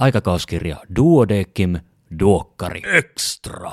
aikakauskirja 0.00 0.76
Duodekim 0.96 1.78
Duokkari 2.18 2.82
Extra. 2.98 3.72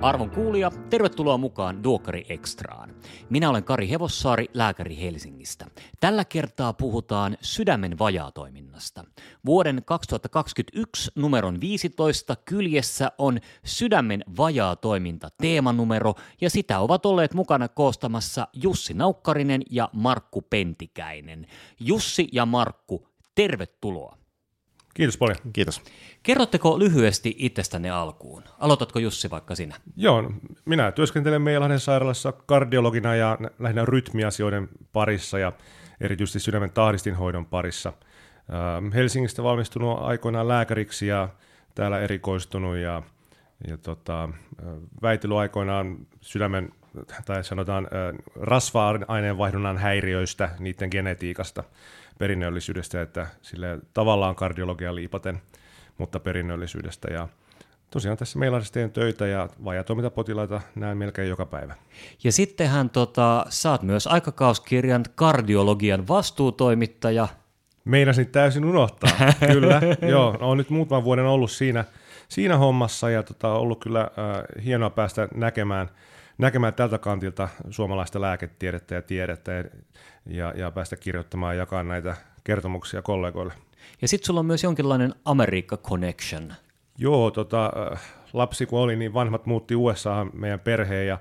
Arvon 0.00 0.30
kuulija, 0.30 0.70
tervetuloa 0.90 1.38
mukaan 1.38 1.84
Duokkari 1.84 2.26
Extraan. 2.28 2.94
Minä 3.30 3.50
olen 3.50 3.64
Kari 3.64 3.90
Hevossaari, 3.90 4.46
lääkäri 4.54 5.00
Helsingistä. 5.00 5.66
Tällä 6.00 6.24
kertaa 6.24 6.72
puhutaan 6.72 7.36
sydämen 7.40 7.98
vajaatoiminnasta. 7.98 9.04
Vuoden 9.46 9.82
2021 9.84 11.10
numeron 11.14 11.60
15 11.60 12.36
kyljessä 12.44 13.12
on 13.18 13.38
sydämen 13.64 14.24
vajaatoiminta 14.36 15.28
teemanumero 15.42 16.14
ja 16.40 16.50
sitä 16.50 16.80
ovat 16.80 17.06
olleet 17.06 17.34
mukana 17.34 17.68
koostamassa 17.68 18.48
Jussi 18.52 18.94
Naukkarinen 18.94 19.62
ja 19.70 19.88
Markku 19.92 20.42
Pentikäinen. 20.42 21.46
Jussi 21.80 22.28
ja 22.32 22.46
Markku, 22.46 23.08
tervetuloa. 23.34 24.23
Kiitos 24.94 25.16
paljon. 25.16 25.36
Kiitos. 25.52 25.82
Kerrotteko 26.22 26.78
lyhyesti 26.78 27.34
itsestäne 27.38 27.90
alkuun? 27.90 28.42
Aloitatko 28.58 28.98
Jussi 28.98 29.30
vaikka 29.30 29.54
sinä? 29.54 29.74
Joo, 29.96 30.32
minä 30.64 30.92
työskentelen 30.92 31.42
Meilahden 31.42 31.80
sairaalassa 31.80 32.32
kardiologina 32.32 33.14
ja 33.14 33.38
lähinnä 33.58 33.84
rytmiasioiden 33.84 34.68
parissa 34.92 35.38
ja 35.38 35.52
erityisesti 36.00 36.40
sydämen 36.40 36.70
tahdistinhoidon 36.70 37.46
parissa. 37.46 37.92
Helsingistä 38.94 39.42
valmistunut 39.42 39.98
aikoinaan 40.00 40.48
lääkäriksi 40.48 41.06
ja 41.06 41.28
täällä 41.74 42.00
erikoistunut 42.00 42.76
ja, 42.76 43.02
ja 43.68 43.76
tota, 43.76 44.28
väitelyaikoinaan 45.02 45.96
sydämen 46.20 46.72
tai 47.24 47.44
sanotaan 47.44 47.88
rasva-aineenvaihdunnan 48.40 49.78
häiriöistä, 49.78 50.50
niiden 50.58 50.88
genetiikasta, 50.92 51.64
perinnöllisyydestä, 52.18 53.02
että 53.02 53.26
sille 53.42 53.78
tavallaan 53.94 54.34
kardiologia 54.34 54.94
liipaten, 54.94 55.40
mutta 55.98 56.20
perinnöllisyydestä. 56.20 57.12
Ja 57.12 57.28
tosiaan 57.90 58.16
tässä 58.16 58.38
meillä 58.38 58.60
teen 58.72 58.90
töitä 58.90 59.26
ja 59.26 59.48
vajatoimintapotilaita 59.64 60.60
näen 60.74 60.98
melkein 60.98 61.28
joka 61.28 61.46
päivä. 61.46 61.74
Ja 62.24 62.32
sittenhän 62.32 62.90
tota, 62.90 63.46
saat 63.48 63.82
myös 63.82 64.06
aikakauskirjan 64.06 65.04
kardiologian 65.14 66.08
vastuutoimittaja. 66.08 67.28
Meinasin 67.84 68.26
täysin 68.26 68.64
unohtaa, 68.64 69.10
kyllä. 69.52 69.80
Joo, 70.08 70.36
olen 70.40 70.58
nyt 70.58 70.70
muutaman 70.70 71.04
vuoden 71.04 71.24
ollut 71.24 71.50
siinä, 71.50 71.84
siinä 72.28 72.56
hommassa 72.56 73.10
ja 73.10 73.22
tota, 73.22 73.52
ollut 73.52 73.80
kyllä 73.80 74.00
äh, 74.00 74.64
hienoa 74.64 74.90
päästä 74.90 75.28
näkemään– 75.34 75.88
näkemään 76.38 76.74
tältä 76.74 76.98
kantilta 76.98 77.48
suomalaista 77.70 78.20
lääketiedettä 78.20 78.94
ja 78.94 79.02
tiedettä 79.02 79.52
ja, 79.52 79.64
ja, 80.26 80.52
ja 80.56 80.70
päästä 80.70 80.96
kirjoittamaan 80.96 81.56
ja 81.56 81.62
jakaa 81.62 81.82
näitä 81.82 82.16
kertomuksia 82.44 83.02
kollegoille. 83.02 83.52
Ja 84.02 84.08
sitten 84.08 84.26
sulla 84.26 84.40
on 84.40 84.46
myös 84.46 84.62
jonkinlainen 84.62 85.14
Amerikka 85.24 85.76
Connection. 85.76 86.54
Joo, 86.98 87.30
tota, 87.30 87.72
äh, 87.92 88.00
lapsi 88.32 88.66
kun 88.66 88.78
oli, 88.78 88.96
niin 88.96 89.14
vanhemmat 89.14 89.46
muutti 89.46 89.76
USA 89.76 90.26
meidän 90.32 90.60
perheen 90.60 91.06
ja 91.06 91.18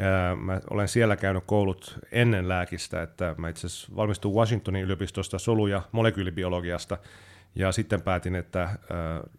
ja 0.00 0.36
mä 0.36 0.60
olen 0.70 0.88
siellä 0.88 1.16
käynyt 1.16 1.44
koulut 1.46 1.98
ennen 2.12 2.48
lääkistä, 2.48 3.02
että 3.02 3.34
mä 3.38 3.48
itse 3.48 3.66
asiassa 3.66 3.96
valmistuin 3.96 4.34
Washingtonin 4.34 4.84
yliopistosta 4.84 5.38
solu- 5.38 5.66
ja 5.66 5.82
molekyylibiologiasta, 5.92 6.98
ja 7.54 7.72
sitten 7.72 8.02
päätin, 8.02 8.34
että 8.34 8.62
äh, 8.62 8.78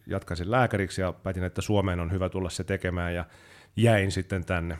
jatkaisin 0.08 0.52
lääkäriksi 0.52 1.02
ja 1.02 1.14
päätin, 1.14 1.44
että 1.44 1.62
Suomeen 1.62 2.00
on 2.00 2.12
hyvä 2.12 2.30
tulla 2.30 2.50
se 2.50 2.64
tekemään 2.64 3.16
ja 3.16 3.26
jäin 3.76 4.12
sitten 4.12 4.46
tänne 4.46 4.78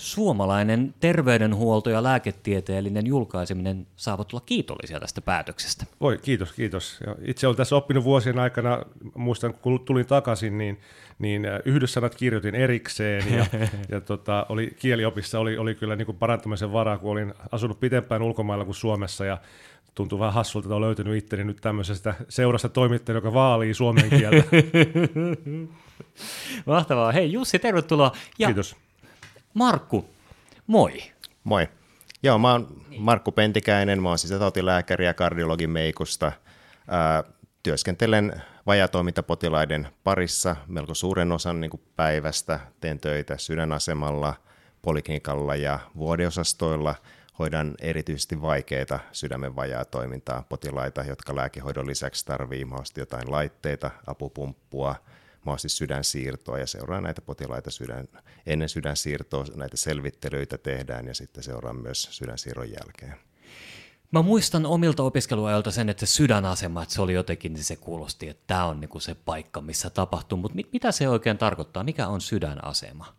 suomalainen 0.00 0.94
terveydenhuolto 1.00 1.90
ja 1.90 2.02
lääketieteellinen 2.02 3.06
julkaiseminen 3.06 3.86
saavat 3.96 4.32
olla 4.32 4.42
kiitollisia 4.46 5.00
tästä 5.00 5.20
päätöksestä. 5.20 5.86
Voi, 6.00 6.18
kiitos, 6.18 6.52
kiitos. 6.52 7.00
Itse 7.22 7.46
olen 7.46 7.56
tässä 7.56 7.76
oppinut 7.76 8.04
vuosien 8.04 8.38
aikana, 8.38 8.82
muistan 9.14 9.54
kun 9.54 9.80
tulin 9.80 10.06
takaisin, 10.06 10.58
niin, 10.58 10.80
niin 11.18 11.46
äh, 11.46 11.60
yhdyssanat 11.64 12.14
kirjoitin 12.14 12.54
erikseen 12.54 13.34
ja, 13.34 13.46
ja 13.92 14.00
tota, 14.00 14.46
oli, 14.48 14.76
kieliopissa 14.78 15.38
oli, 15.38 15.58
oli 15.58 15.74
kyllä 15.74 15.96
niin 15.96 16.06
kuin 16.06 16.18
parantamisen 16.18 16.72
varaa, 16.72 16.98
kun 16.98 17.10
olin 17.10 17.34
asunut 17.52 17.80
pitempään 17.80 18.22
ulkomailla 18.22 18.64
kuin 18.64 18.74
Suomessa 18.74 19.24
ja 19.24 19.38
tuntuu 19.94 20.18
vähän 20.18 20.34
hassulta, 20.34 20.66
että 20.66 20.74
olen 20.74 20.86
löytänyt 20.86 21.16
itteni 21.16 21.44
nyt 21.44 21.60
tämmöisestä 21.60 22.14
seurasta 22.28 22.68
toimittajana, 22.68 23.18
joka 23.18 23.34
vaalii 23.34 23.74
suomen 23.74 24.10
kieltä. 24.10 24.44
Mahtavaa. 26.66 27.12
Hei 27.12 27.32
Jussi, 27.32 27.58
tervetuloa. 27.58 28.12
Ja 28.38 28.48
Kiitos. 28.48 28.76
Markku, 29.54 30.10
moi. 30.66 31.02
Moi. 31.44 31.68
Joo, 32.22 32.38
mä 32.38 32.52
oon 32.52 32.82
Markku 32.98 33.32
Pentikäinen, 33.32 34.02
mä 34.02 34.08
oon 34.08 34.18
sisätautilääkäri 34.18 35.04
ja 35.04 35.14
kardiologi 35.14 35.66
Meikusta. 35.66 36.32
Ää, 36.88 37.24
työskentelen 37.62 38.42
vajatoimintapotilaiden 38.66 39.88
parissa 40.04 40.56
melko 40.66 40.94
suuren 40.94 41.32
osan 41.32 41.60
niin 41.60 41.70
kuin 41.70 41.82
päivästä. 41.96 42.60
Teen 42.80 43.00
töitä 43.00 43.38
sydänasemalla, 43.38 44.34
poliklinikalla 44.82 45.56
ja 45.56 45.78
vuodeosastoilla. 45.96 46.94
Hoidan 47.38 47.74
erityisesti 47.80 48.42
vaikeita 48.42 48.98
sydämen 49.12 49.56
vajaatoimintaa 49.56 50.44
potilaita, 50.48 51.02
jotka 51.02 51.36
lääkehoidon 51.36 51.86
lisäksi 51.86 52.26
tarvitsevat 52.26 52.96
jotain 52.96 53.30
laitteita, 53.32 53.90
apupumppua– 54.06 54.94
mahdollisesti 55.44 55.78
sydänsiirtoa 55.78 56.58
ja 56.58 56.66
seuraa 56.66 57.00
näitä 57.00 57.22
potilaita 57.22 57.70
sydän, 57.70 58.08
ennen 58.46 58.68
sydänsiirtoa, 58.68 59.44
näitä 59.54 59.76
selvittelyitä 59.76 60.58
tehdään 60.58 61.06
ja 61.06 61.14
sitten 61.14 61.42
seuraa 61.42 61.72
myös 61.72 62.08
sydänsiirron 62.10 62.70
jälkeen. 62.70 63.14
Mä 64.12 64.22
muistan 64.22 64.66
omilta 64.66 65.02
opiskeluajalta 65.02 65.70
sen, 65.70 65.88
että 65.88 66.06
se 66.06 66.12
sydänasema, 66.12 66.82
että 66.82 66.94
se 66.94 67.02
oli 67.02 67.14
jotenkin, 67.14 67.52
niin 67.52 67.64
se 67.64 67.76
kuulosti, 67.76 68.28
että 68.28 68.42
tämä 68.46 68.64
on 68.64 68.80
niinku 68.80 69.00
se 69.00 69.14
paikka, 69.14 69.60
missä 69.60 69.90
tapahtuu, 69.90 70.38
mutta 70.38 70.56
mit, 70.56 70.72
mitä 70.72 70.92
se 70.92 71.08
oikein 71.08 71.38
tarkoittaa? 71.38 71.84
Mikä 71.84 72.08
on 72.08 72.20
sydänasema? 72.20 73.14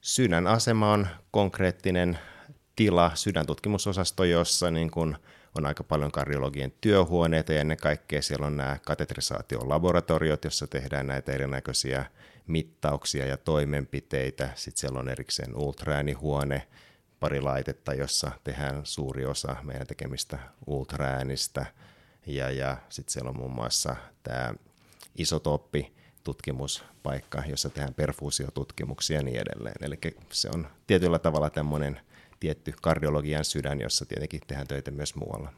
Sydänasema 0.00 0.92
on 0.92 1.06
konkreettinen 1.30 2.18
tila, 2.76 3.10
sydäntutkimusosasto, 3.14 4.24
jossa 4.24 4.70
niin 4.70 4.90
kun 4.90 5.16
on 5.58 5.66
aika 5.66 5.84
paljon 5.84 6.12
kardiologien 6.12 6.72
työhuoneita 6.80 7.52
ja 7.52 7.60
ennen 7.60 7.76
kaikkea 7.76 8.22
siellä 8.22 8.46
on 8.46 8.56
nämä 8.56 8.78
katetrisaatiolaboratoriot, 8.86 10.44
jossa 10.44 10.66
tehdään 10.66 11.06
näitä 11.06 11.32
erinäköisiä 11.32 12.06
mittauksia 12.46 13.26
ja 13.26 13.36
toimenpiteitä. 13.36 14.50
Sitten 14.54 14.80
siellä 14.80 15.00
on 15.00 15.08
erikseen 15.08 15.56
ultraäänihuone, 15.56 16.68
pari 17.20 17.40
laitetta, 17.40 17.94
jossa 17.94 18.32
tehdään 18.44 18.80
suuri 18.86 19.24
osa 19.24 19.56
meidän 19.62 19.86
tekemistä 19.86 20.38
ultraäänistä. 20.66 21.66
Ja, 22.26 22.50
ja 22.50 22.76
sitten 22.88 23.12
siellä 23.12 23.30
on 23.30 23.36
muun 23.36 23.52
muassa 23.52 23.96
tämä 24.22 24.54
isotooppi, 25.16 25.92
tutkimuspaikka, 26.24 27.42
jossa 27.46 27.70
tehdään 27.70 27.94
perfuusiotutkimuksia 27.94 29.16
ja 29.16 29.22
niin 29.22 29.40
edelleen. 29.40 29.76
Eli 29.80 29.98
se 30.32 30.48
on 30.54 30.66
tietyllä 30.86 31.18
tavalla 31.18 31.50
tämmöinen 31.50 32.00
tietty 32.42 32.74
kardiologian 32.82 33.44
sydän, 33.44 33.80
jossa 33.80 34.06
tietenkin 34.06 34.40
tehdään 34.46 34.66
töitä 34.66 34.90
myös 34.90 35.14
muualla. 35.14 35.52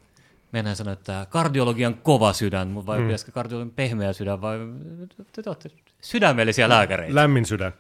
Mennään 0.53 0.77
sanoa, 0.77 0.93
että 0.93 1.27
kardiologian 1.31 1.95
kova 1.95 2.33
sydän, 2.33 2.87
vai 2.87 2.99
mm. 2.99 3.05
pitäisikö 3.05 3.33
kardiologian 3.33 3.75
pehmeä 3.75 4.13
sydän, 4.13 4.41
vai 4.41 4.59
te 5.33 5.43
olette 5.47 5.71
sydämellisiä 6.01 6.69
lääkäreitä? 6.69 7.15
Lämmin 7.15 7.47
sydän. 7.47 7.73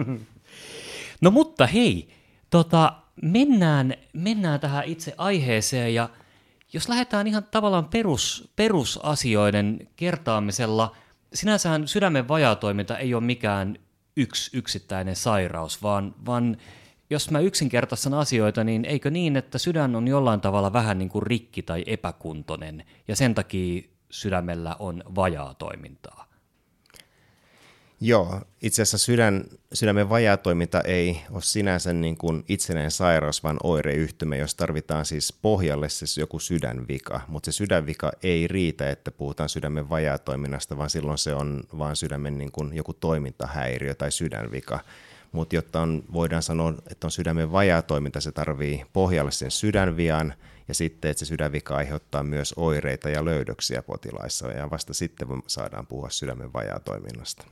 no 1.22 1.30
mutta 1.30 1.66
hei, 1.66 2.08
tota, 2.50 2.92
mennään, 3.22 3.94
mennään 4.12 4.60
tähän 4.60 4.84
itse 4.84 5.14
aiheeseen, 5.18 5.94
ja 5.94 6.08
jos 6.72 6.88
lähdetään 6.88 7.26
ihan 7.26 7.44
tavallaan 7.50 7.84
perus, 7.84 8.52
perusasioiden 8.56 9.88
kertaamisella, 9.96 10.96
sinänsähän 11.34 11.88
sydämen 11.88 12.28
vajatoiminta 12.28 12.98
ei 12.98 13.14
ole 13.14 13.22
mikään 13.22 13.76
yksi 14.16 14.56
yksittäinen 14.56 15.16
sairaus, 15.16 15.82
vaan, 15.82 16.14
vaan 16.26 16.56
jos 17.12 17.30
mä 17.30 17.40
yksinkertaisen 17.40 18.14
asioita, 18.14 18.64
niin 18.64 18.84
eikö 18.84 19.10
niin, 19.10 19.36
että 19.36 19.58
sydän 19.58 19.96
on 19.96 20.08
jollain 20.08 20.40
tavalla 20.40 20.72
vähän 20.72 20.98
niin 20.98 21.08
kuin 21.08 21.22
rikki 21.22 21.62
tai 21.62 21.84
epäkuntoinen, 21.86 22.84
ja 23.08 23.16
sen 23.16 23.34
takia 23.34 23.82
sydämellä 24.10 24.76
on 24.78 25.02
vajaa 25.14 25.54
toimintaa? 25.54 26.32
Joo, 28.04 28.40
itse 28.62 28.82
asiassa 28.82 28.98
sydän, 28.98 29.44
sydämen 29.72 30.08
vajaatoiminta 30.08 30.80
ei 30.80 31.20
ole 31.30 31.42
sinänsä 31.42 31.92
niin 31.92 32.16
kuin 32.16 32.44
itsenäinen 32.48 32.90
sairaus, 32.90 33.42
vaan 33.42 33.56
oireyhtymä, 33.62 34.36
jos 34.36 34.54
tarvitaan 34.54 35.04
siis 35.04 35.32
pohjalle 35.42 35.88
se 35.88 36.20
joku 36.20 36.38
sydänvika. 36.38 37.20
Mutta 37.28 37.52
se 37.52 37.56
sydänvika 37.56 38.12
ei 38.22 38.48
riitä, 38.48 38.90
että 38.90 39.10
puhutaan 39.10 39.48
sydämen 39.48 39.88
vajaatoiminnasta, 39.88 40.78
vaan 40.78 40.90
silloin 40.90 41.18
se 41.18 41.34
on 41.34 41.62
vain 41.78 41.96
sydämen 41.96 42.38
niin 42.38 42.52
kuin 42.52 42.76
joku 42.76 42.92
toimintahäiriö 42.92 43.94
tai 43.94 44.12
sydänvika 44.12 44.80
mutta 45.32 45.56
jotta 45.56 45.80
on, 45.80 46.04
voidaan 46.12 46.42
sanoa, 46.42 46.74
että 46.90 47.06
on 47.06 47.10
sydämen 47.10 47.52
vajaatoiminta, 47.52 48.20
se 48.20 48.32
tarvii 48.32 48.84
pohjalle 48.92 49.30
sen 49.30 49.50
sydänvian 49.50 50.34
ja 50.68 50.74
sitten, 50.74 51.10
että 51.10 51.18
se 51.18 51.24
sydänvika 51.24 51.76
aiheuttaa 51.76 52.22
myös 52.22 52.54
oireita 52.56 53.08
ja 53.08 53.24
löydöksiä 53.24 53.82
potilaissa 53.82 54.48
ja 54.48 54.70
vasta 54.70 54.94
sitten 54.94 55.28
saadaan 55.46 55.86
puhua 55.86 56.10
sydämen 56.10 56.52
vajaatoiminnasta. 56.52 57.46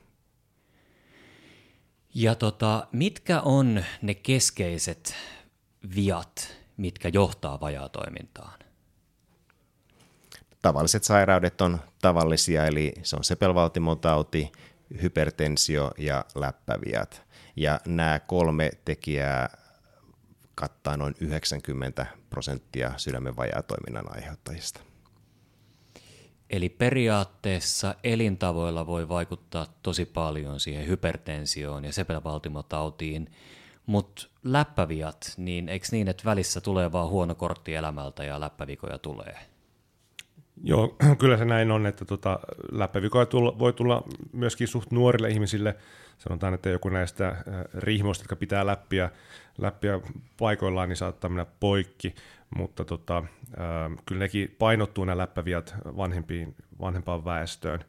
Ja 2.14 2.34
tota, 2.34 2.86
mitkä 2.92 3.40
on 3.40 3.84
ne 4.02 4.14
keskeiset 4.14 5.14
viat, 5.96 6.56
mitkä 6.76 7.08
johtaa 7.08 7.60
vajaatoimintaan? 7.60 8.60
Tavalliset 10.62 11.04
sairaudet 11.04 11.60
on 11.60 11.78
tavallisia, 12.02 12.66
eli 12.66 12.92
se 13.02 13.16
on 13.16 13.24
sepelvaltimotauti, 13.24 14.52
hypertensio 15.02 15.90
ja 15.98 16.24
läppäviat. 16.34 17.22
Ja 17.56 17.80
nämä 17.86 18.18
kolme 18.18 18.70
tekijää 18.84 19.58
kattaa 20.54 20.96
noin 20.96 21.14
90 21.20 22.06
prosenttia 22.30 22.92
sydämen 22.96 23.36
vajaatoiminnan 23.36 24.16
aiheuttajista. 24.16 24.80
Eli 26.50 26.68
periaatteessa 26.68 27.94
elintavoilla 28.04 28.86
voi 28.86 29.08
vaikuttaa 29.08 29.66
tosi 29.82 30.04
paljon 30.04 30.60
siihen 30.60 30.86
hypertensioon 30.86 31.84
ja 31.84 31.92
sepelvaltimotautiin, 31.92 33.32
mutta 33.86 34.26
läppäviat, 34.44 35.34
niin 35.36 35.68
eikö 35.68 35.86
niin, 35.92 36.08
että 36.08 36.24
välissä 36.24 36.60
tulee 36.60 36.92
vaan 36.92 37.08
huono 37.08 37.34
kortti 37.34 37.74
elämältä 37.74 38.24
ja 38.24 38.40
läppävikoja 38.40 38.98
tulee? 38.98 39.38
Joo, 40.62 40.96
kyllä 41.18 41.36
se 41.36 41.44
näin 41.44 41.70
on, 41.70 41.86
että 41.86 42.04
tota, 42.04 42.40
läppävikoja 42.72 43.26
tulla, 43.26 43.58
voi 43.58 43.72
tulla 43.72 44.02
myöskin 44.32 44.68
suht 44.68 44.90
nuorille 44.90 45.28
ihmisille. 45.28 45.76
Sanotaan, 46.18 46.54
että 46.54 46.68
joku 46.68 46.88
näistä 46.88 47.28
äh, 47.28 47.36
rihmoista, 47.74 48.22
jotka 48.22 48.36
pitää 48.36 48.66
läppiä, 48.66 49.10
läppiä 49.58 50.00
paikoillaan, 50.38 50.88
niin 50.88 50.96
saattaa 50.96 51.30
mennä 51.30 51.46
poikki, 51.60 52.14
mutta 52.56 52.84
tota, 52.84 53.18
äh, 53.18 54.04
kyllä 54.06 54.18
nekin 54.18 54.56
painottuu 54.58 55.04
nämä 55.04 55.18
läppäviat 55.18 55.74
vanhempiin, 55.84 56.54
vanhempaan 56.80 57.24
väestöön. 57.24 57.84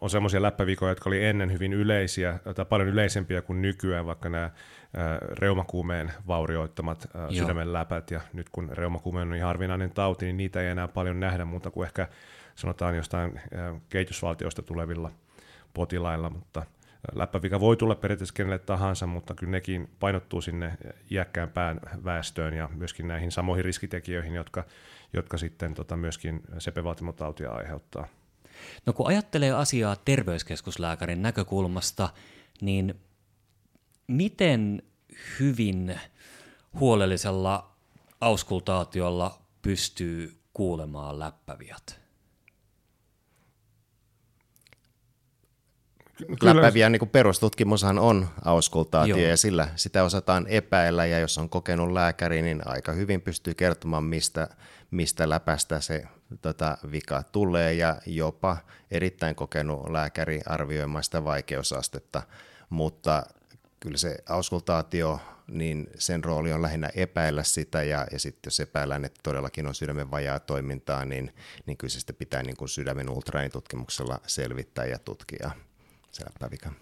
On 0.00 0.10
semmoisia 0.10 0.42
läppävikoja, 0.42 0.90
jotka 0.90 1.10
oli 1.10 1.24
ennen 1.24 1.52
hyvin 1.52 1.72
yleisiä, 1.72 2.38
tai 2.54 2.64
paljon 2.64 2.88
yleisempiä 2.88 3.42
kuin 3.42 3.62
nykyään, 3.62 4.06
vaikka 4.06 4.28
nämä 4.28 4.50
reumakuumeen 5.38 6.12
vaurioittamat 6.26 7.08
Joo. 7.14 7.30
sydämen 7.30 7.72
läpät, 7.72 8.10
ja 8.10 8.20
nyt 8.32 8.48
kun 8.48 8.68
reumakuume 8.72 9.20
on 9.20 9.30
niin 9.30 9.44
harvinainen 9.44 9.90
tauti, 9.90 10.24
niin 10.24 10.36
niitä 10.36 10.60
ei 10.60 10.68
enää 10.68 10.88
paljon 10.88 11.20
nähdä 11.20 11.44
muuta 11.44 11.70
kuin 11.70 11.86
ehkä 11.86 12.08
sanotaan 12.54 12.96
jostain 12.96 13.40
kehitysvaltioista 13.88 14.62
tulevilla 14.62 15.10
potilailla, 15.74 16.30
mutta 16.30 16.66
läppävika 17.14 17.60
voi 17.60 17.76
tulla 17.76 17.94
periaatteessa 17.94 18.34
kenelle 18.34 18.58
tahansa, 18.58 19.06
mutta 19.06 19.34
kyllä 19.34 19.50
nekin 19.50 19.90
painottuu 20.00 20.40
sinne 20.40 20.78
iäkkäämpään 21.10 21.80
väestöön 22.04 22.54
ja 22.54 22.68
myöskin 22.74 23.08
näihin 23.08 23.32
samoihin 23.32 23.64
riskitekijöihin, 23.64 24.34
jotka, 24.34 24.64
jotka 25.12 25.38
sitten 25.38 25.74
tota 25.74 25.96
myöskin 25.96 26.40
sepevaatimotautia 26.58 27.50
aiheuttaa. 27.50 28.06
No 28.86 28.92
kun 28.92 29.06
ajattelee 29.06 29.52
asiaa 29.52 29.96
terveyskeskuslääkärin 29.96 31.22
näkökulmasta, 31.22 32.08
niin 32.60 33.00
miten 34.06 34.82
hyvin 35.40 36.00
huolellisella 36.80 37.76
auskultaatiolla 38.20 39.42
pystyy 39.62 40.36
kuulemaan 40.52 41.18
läppäviät? 41.18 42.06
Kyllä. 46.40 46.56
Läppäviä 46.56 46.90
niin 46.90 47.08
perustutkimushan 47.08 47.98
on 47.98 48.28
auskultaatio 48.44 49.16
Joo. 49.16 49.28
ja 49.28 49.36
sillä 49.36 49.68
sitä 49.76 50.04
osataan 50.04 50.46
epäillä 50.48 51.06
ja 51.06 51.18
jos 51.18 51.38
on 51.38 51.48
kokenut 51.48 51.92
lääkäri, 51.92 52.42
niin 52.42 52.68
aika 52.68 52.92
hyvin 52.92 53.20
pystyy 53.20 53.54
kertomaan, 53.54 54.04
mistä, 54.04 54.48
mistä 54.90 55.28
läpästä 55.28 55.80
se 55.80 56.04
tota, 56.42 56.78
vika 56.90 57.22
tulee 57.22 57.74
ja 57.74 57.96
jopa 58.06 58.56
erittäin 58.90 59.34
kokenut 59.34 59.90
lääkäri 59.90 60.40
arvioimaan 60.46 61.04
sitä 61.04 61.24
vaikeusastetta, 61.24 62.22
mutta 62.70 63.22
kyllä 63.80 63.96
se 63.96 64.16
auskultaatio, 64.28 65.20
niin 65.48 65.90
sen 65.94 66.24
rooli 66.24 66.52
on 66.52 66.62
lähinnä 66.62 66.90
epäillä 66.94 67.42
sitä, 67.42 67.82
ja, 67.82 68.06
ja 68.12 68.18
sitten 68.18 68.46
jos 68.46 68.60
epäillään, 68.60 69.04
että 69.04 69.20
todellakin 69.22 69.66
on 69.66 69.74
sydämen 69.74 70.10
vajaa 70.10 70.40
toimintaa, 70.40 71.04
niin, 71.04 71.34
niin 71.66 71.76
kyllä 71.76 71.90
se 71.90 71.98
sitten 71.98 72.16
pitää 72.16 72.42
niin 72.42 72.56
kuin 72.56 72.68
sydämen 72.68 73.10
ultraäänitutkimuksella 73.10 74.20
selvittää 74.26 74.84
ja 74.84 74.98
tutkia 74.98 75.50
se 76.12 76.24
läppävika. 76.24 76.72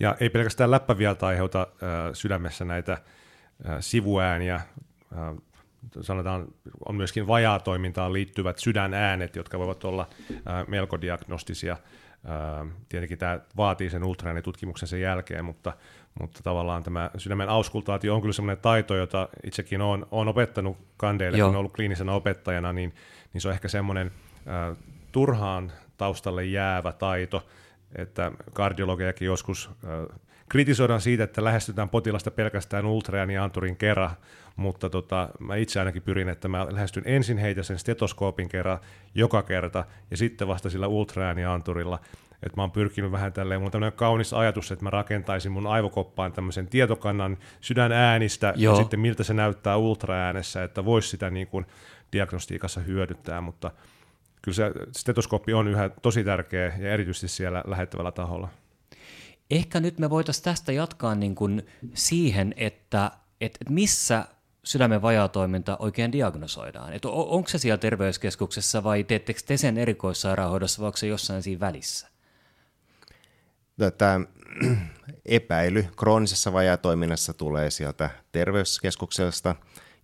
Ja 0.00 0.16
ei 0.20 0.30
pelkästään 0.30 0.70
läppävialta 0.70 1.26
aiheuta 1.26 1.60
äh, 1.60 1.68
sydämessä 2.12 2.64
näitä 2.64 2.92
äh, 2.92 3.76
sivuääniä, 3.80 4.54
äh, 4.54 4.64
sanotaan, 6.00 6.46
on 6.88 6.94
myöskin 6.94 7.26
vajaa 7.26 7.58
toimintaan 7.58 8.12
liittyvät 8.12 8.58
sydänäänet, 8.58 9.36
jotka 9.36 9.58
voivat 9.58 9.84
olla 9.84 10.08
äh, 10.30 10.66
melko 10.68 11.00
diagnostisia. 11.00 11.72
Äh, 11.72 12.68
tietenkin 12.88 13.18
tämä 13.18 13.40
vaatii 13.56 13.90
sen 13.90 14.04
ultraäänitutkimuksen 14.04 14.88
sen 14.88 15.00
jälkeen, 15.00 15.44
mutta, 15.44 15.72
mutta 16.20 16.40
tavallaan 16.42 16.82
tämä 16.82 17.10
sydämen 17.16 17.48
auskultaatio 17.48 18.14
on 18.14 18.20
kyllä 18.20 18.32
sellainen 18.32 18.62
taito, 18.62 18.96
jota 18.96 19.28
itsekin 19.44 19.82
olen, 19.82 20.06
olen 20.10 20.28
opettanut 20.28 20.76
kandeille, 20.96 21.38
Joo. 21.38 21.46
kun 21.46 21.50
olen 21.50 21.58
ollut 21.58 21.72
kliinisenä 21.72 22.12
opettajana, 22.12 22.72
niin, 22.72 22.94
niin 23.32 23.40
se 23.40 23.48
on 23.48 23.54
ehkä 23.54 23.68
semmoinen 23.68 24.10
äh, 24.48 24.76
turhaan 25.12 25.72
taustalle 25.96 26.44
jäävä 26.44 26.92
taito, 26.92 27.46
että 27.96 28.32
kardiologiakin 28.52 29.26
joskus 29.26 29.70
äh, 29.84 30.18
kritisoidaan 30.48 31.00
siitä, 31.00 31.24
että 31.24 31.44
lähestytään 31.44 31.88
potilasta 31.88 32.30
pelkästään 32.30 32.86
ultraäänianturin 32.86 33.76
kerran, 33.76 34.10
mutta 34.56 34.90
tota, 34.90 35.28
mä 35.38 35.56
itse 35.56 35.78
ainakin 35.78 36.02
pyrin, 36.02 36.28
että 36.28 36.48
mä 36.48 36.66
lähestyn 36.70 37.02
ensin 37.06 37.38
heitä 37.38 37.62
sen 37.62 37.78
stetoskoopin 37.78 38.48
kerran 38.48 38.78
joka 39.14 39.42
kerta 39.42 39.84
ja 40.10 40.16
sitten 40.16 40.48
vasta 40.48 40.70
sillä 40.70 40.86
ultraäänianturilla. 40.86 42.00
Että 42.42 42.56
mä 42.56 42.62
oon 42.62 42.70
pyrkinyt 42.70 43.12
vähän 43.12 43.32
tälleen, 43.32 43.60
mulla 43.60 43.68
on 43.68 43.72
tämmöinen 43.72 43.98
kaunis 43.98 44.32
ajatus, 44.32 44.72
että 44.72 44.84
mä 44.84 44.90
rakentaisin 44.90 45.52
mun 45.52 45.66
aivokoppaan 45.66 46.32
tämmöisen 46.32 46.66
tietokannan 46.66 47.38
sydänäänistä 47.60 48.52
Joo. 48.56 48.74
ja 48.74 48.82
sitten 48.82 49.00
miltä 49.00 49.24
se 49.24 49.34
näyttää 49.34 49.76
ultraäänessä, 49.76 50.64
että 50.64 50.84
voisi 50.84 51.08
sitä 51.08 51.30
niin 51.30 51.46
kuin 51.46 51.66
diagnostiikassa 52.12 52.80
hyödyttää, 52.80 53.40
mutta 53.40 53.70
kyllä 54.42 54.56
se 54.56 54.72
stetoskooppi 54.96 55.52
on 55.52 55.68
yhä 55.68 55.88
tosi 55.88 56.24
tärkeä 56.24 56.72
ja 56.78 56.92
erityisesti 56.92 57.28
siellä 57.28 57.64
lähettävällä 57.66 58.12
taholla. 58.12 58.48
Ehkä 59.50 59.80
nyt 59.80 59.98
me 59.98 60.10
voitaisiin 60.10 60.44
tästä 60.44 60.72
jatkaa 60.72 61.14
niin 61.14 61.34
kuin 61.34 61.66
siihen, 61.94 62.54
että, 62.56 63.10
että 63.40 63.64
missä 63.68 64.24
sydämen 64.64 65.02
vajaatoiminta 65.02 65.76
oikein 65.76 66.12
diagnosoidaan? 66.12 66.92
On, 67.04 67.28
onko 67.28 67.48
se 67.48 67.58
siellä 67.58 67.78
terveyskeskuksessa 67.78 68.84
vai 68.84 69.04
teettekö 69.04 69.40
te 69.46 69.56
sen 69.56 69.78
erikoissairaanhoidossa 69.78 70.80
vai 70.80 70.86
onko 70.86 70.96
se 70.96 71.06
jossain 71.06 71.42
siinä 71.42 71.60
välissä? 71.60 72.08
Tätä 73.78 74.20
epäily 75.26 75.86
kroonisessa 75.96 76.52
vajaatoiminnassa 76.52 77.32
tulee 77.32 77.70
sieltä 77.70 78.10
terveyskeskuksesta, 78.32 79.54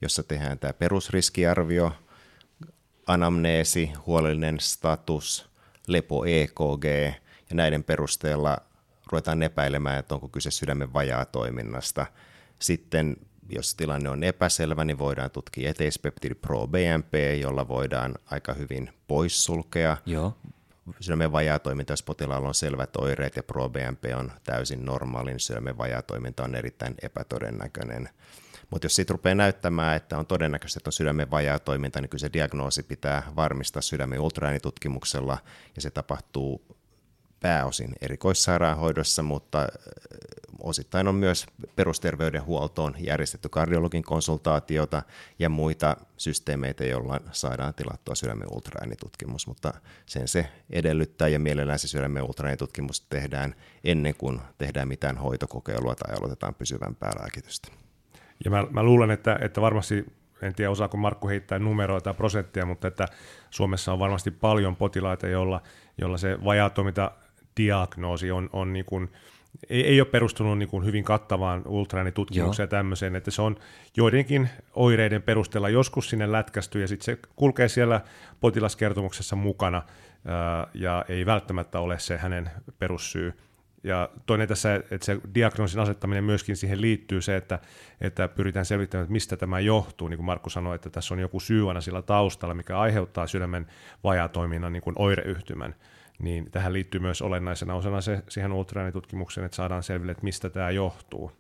jossa 0.03 0.23
tehdään 0.23 0.59
tämä 0.59 0.73
perusriskiarvio, 0.73 1.93
anamneesi, 3.07 3.93
huolellinen 4.07 4.61
status, 4.61 5.50
lepo 5.87 6.25
EKG 6.25 6.85
ja 7.50 7.55
näiden 7.57 7.85
perusteella 7.85 8.59
ruvetaan 9.12 9.43
epäilemään, 9.43 9.99
että 9.99 10.14
onko 10.14 10.29
kyse 10.29 10.50
sydämen 10.50 10.93
vajaa 10.93 11.25
toiminnasta. 11.25 12.07
Sitten 12.59 13.17
jos 13.50 13.75
tilanne 13.75 14.11
on 14.11 14.25
epäselvä, 14.25 14.85
niin 14.85 14.99
voidaan 14.99 15.30
tutkia 15.30 15.71
eteispeptidi 15.71 16.35
pro 16.35 16.66
BNP, 16.66 17.14
jolla 17.40 17.69
voidaan 17.69 18.14
aika 18.26 18.54
hyvin 18.54 18.90
poissulkea 19.09 19.97
Joo. 20.07 20.37
sydämen 21.00 21.30
toiminta, 21.62 21.92
jos 21.92 22.02
potilaalla 22.02 22.49
on 22.49 22.54
selvät 22.54 22.97
oireet 22.97 23.37
ja 23.37 23.42
pro 23.42 23.69
BNP 23.69 24.04
on 24.16 24.33
täysin 24.45 24.85
normaali, 24.85 25.30
niin 25.30 25.40
sydämen 25.40 25.76
toiminta 26.07 26.45
on 26.45 26.54
erittäin 26.54 26.95
epätodennäköinen. 27.02 28.09
Mutta 28.71 28.85
jos 28.85 28.97
siitä 28.97 29.12
rupeaa 29.12 29.35
näyttämään, 29.35 29.97
että 29.97 30.19
on 30.19 30.26
todennäköistä, 30.26 30.78
että 30.78 30.88
on 30.88 30.92
sydämen 30.92 31.28
toiminta, 31.64 32.00
niin 32.00 32.09
kyllä 32.09 32.21
se 32.21 32.33
diagnoosi 32.33 32.83
pitää 32.83 33.23
varmistaa 33.37 33.83
sydämen 33.83 34.21
ultraäänitutkimuksella, 34.21 35.38
ja 35.76 35.83
se 35.83 35.90
tapahtuu 35.90 36.76
pääosin 37.40 37.92
erikoissairaanhoidossa, 38.00 39.23
mutta 39.23 39.69
osittain 40.62 41.09
on 41.09 41.14
myös 41.14 41.47
perusterveydenhuoltoon 41.76 42.95
järjestetty 42.99 43.49
kardiologin 43.49 44.02
konsultaatiota 44.02 45.02
ja 45.38 45.49
muita 45.49 45.97
systeemeitä, 46.17 46.85
joilla 46.85 47.21
saadaan 47.33 47.75
tilattua 47.75 48.14
sydämen 48.14 48.49
ultraäänitutkimus, 48.55 49.47
mutta 49.47 49.73
sen 50.07 50.29
se 50.29 50.49
edellyttää 50.71 51.29
ja 51.29 51.38
mielellään 51.38 51.79
se 51.79 51.88
sydämen 51.88 52.23
ultraäänitutkimus 52.23 53.00
tehdään 53.00 53.55
ennen 53.85 54.14
kuin 54.14 54.40
tehdään 54.59 54.88
mitään 54.88 55.19
hoitokokeilua 55.19 55.95
tai 55.95 56.17
aloitetaan 56.17 56.55
pysyvämpää 56.55 57.11
lääkitystä. 57.21 57.69
Ja 58.45 58.50
mä, 58.50 58.67
mä 58.71 58.83
luulen, 58.83 59.11
että, 59.11 59.38
että 59.40 59.61
varmasti 59.61 60.07
en 60.43 60.55
tiedä 60.55 60.71
osaako 60.71 60.97
Markku 60.97 61.29
heittää 61.29 61.59
numeroita 61.59 62.05
tai 62.05 62.14
prosenttia, 62.14 62.67
mutta 62.67 62.88
että 62.88 63.09
Suomessa 63.50 63.93
on 63.93 63.99
varmasti 63.99 64.31
paljon 64.31 64.76
potilaita, 64.76 65.29
joilla, 65.29 65.62
jolla 65.99 66.19
se 66.19 66.45
vajaatoiminta 66.45 67.11
diagnoosi 67.57 68.31
on, 68.31 68.50
on 68.52 68.73
niin 68.73 68.85
kuin, 68.85 69.11
ei, 69.71 69.87
ei 69.87 70.00
ole 70.00 70.09
perustunut 70.09 70.59
niin 70.59 70.69
kuin 70.69 70.85
hyvin 70.85 71.04
kattavaan 71.04 71.62
ultraäänitutkimukseen 71.66 72.64
ja 72.64 72.69
tämmöiseen, 72.69 73.16
että 73.16 73.30
se 73.30 73.42
on 73.42 73.57
joidenkin 73.97 74.49
oireiden 74.75 75.23
perusteella 75.23 75.69
joskus 75.69 76.11
sinne 76.11 76.33
lätkästy 76.33 76.80
ja 76.80 76.88
sitten 76.88 77.04
se 77.04 77.19
kulkee 77.37 77.69
siellä 77.69 78.00
potilaskertomuksessa 78.40 79.37
mukana 79.37 79.83
ää, 80.25 80.66
ja 80.75 81.04
ei 81.09 81.26
välttämättä 81.26 81.80
ole 81.80 81.99
se 81.99 82.19
hänen 82.19 82.50
perussyy. 82.78 83.33
Ja 83.85 84.09
toinen 84.26 84.49
tässä, 84.49 84.75
että 84.75 85.04
se 85.07 85.19
diagnoosin 85.35 85.80
asettaminen 85.80 86.25
myöskin 86.25 86.57
siihen 86.57 86.80
liittyy 86.80 87.23
se, 87.23 87.37
että, 87.37 87.59
että 88.00 88.28
pyritään 88.28 88.64
selvittämään, 88.66 89.02
että 89.04 89.12
mistä 89.12 89.37
tämä 89.37 89.61
johtuu. 89.61 90.09
Niin 90.09 90.19
kuin 90.19 90.26
Markku 90.26 90.50
sanoi, 90.50 90.75
että 90.75 90.90
tässä 90.90 91.14
on 91.14 91.21
joku 91.21 91.40
syy 91.40 91.69
aina 91.69 91.80
sillä 91.80 92.02
taustalla, 92.02 92.54
mikä 92.54 92.78
aiheuttaa 92.78 93.26
sydämen 93.26 93.66
vajaatoiminnan 94.04 94.73
niin 94.73 94.83
kuin 94.83 94.97
oireyhtymän. 94.99 95.75
Niin 96.21 96.50
tähän 96.50 96.73
liittyy 96.73 97.00
myös 97.00 97.23
olennaisena 97.23 97.75
osana 97.75 98.00
se, 98.00 98.23
siihen 98.29 98.53
ultraäänitutkimukseen, 98.53 99.45
että 99.45 99.57
saadaan 99.57 99.83
selville, 99.83 100.12
että 100.12 100.25
mistä 100.25 100.50
tämä 100.50 100.71
johtuu. 100.71 101.33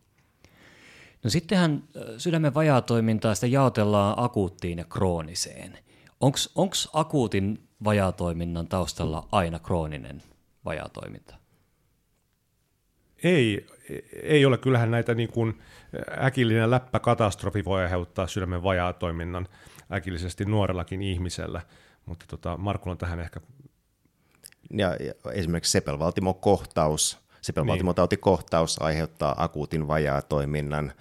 No 1.24 1.30
sittenhän 1.30 1.82
sydämen 2.18 2.54
vajaatoimintaa 2.54 3.34
sitä 3.34 3.46
jaotellaan 3.46 4.14
akuuttiin 4.16 4.78
ja 4.78 4.84
krooniseen. 4.84 5.78
Onko 6.20 6.74
akuutin 6.92 7.68
vajaatoiminnan 7.84 8.68
taustalla 8.68 9.28
aina 9.32 9.58
krooninen 9.58 10.22
vajaatoiminta? 10.64 11.34
Ei, 13.22 13.66
ei 14.22 14.46
ole. 14.46 14.58
Kyllähän 14.58 14.90
näitä 14.90 15.14
niin 15.14 15.28
kuin 15.28 15.58
äkillinen 16.22 16.70
läppäkatastrofi 16.70 17.64
voi 17.64 17.82
aiheuttaa 17.82 18.26
sydämen 18.26 18.62
vajaatoiminnan 18.62 19.48
äkillisesti 19.92 20.44
nuorellakin 20.44 21.02
ihmisellä, 21.02 21.60
mutta 22.06 22.24
tota, 22.28 22.56
Markulla 22.56 22.92
on 22.92 22.98
tähän 22.98 23.20
ehkä... 23.20 23.40
Ja, 24.70 24.96
esimerkiksi 25.32 25.72
sepelvaltimokohtaus, 25.72 27.18
sepelvaltimotautikohtaus 27.40 28.78
niin. 28.78 28.86
aiheuttaa 28.86 29.34
akuutin 29.38 29.88
vajaatoiminnan 29.88 30.92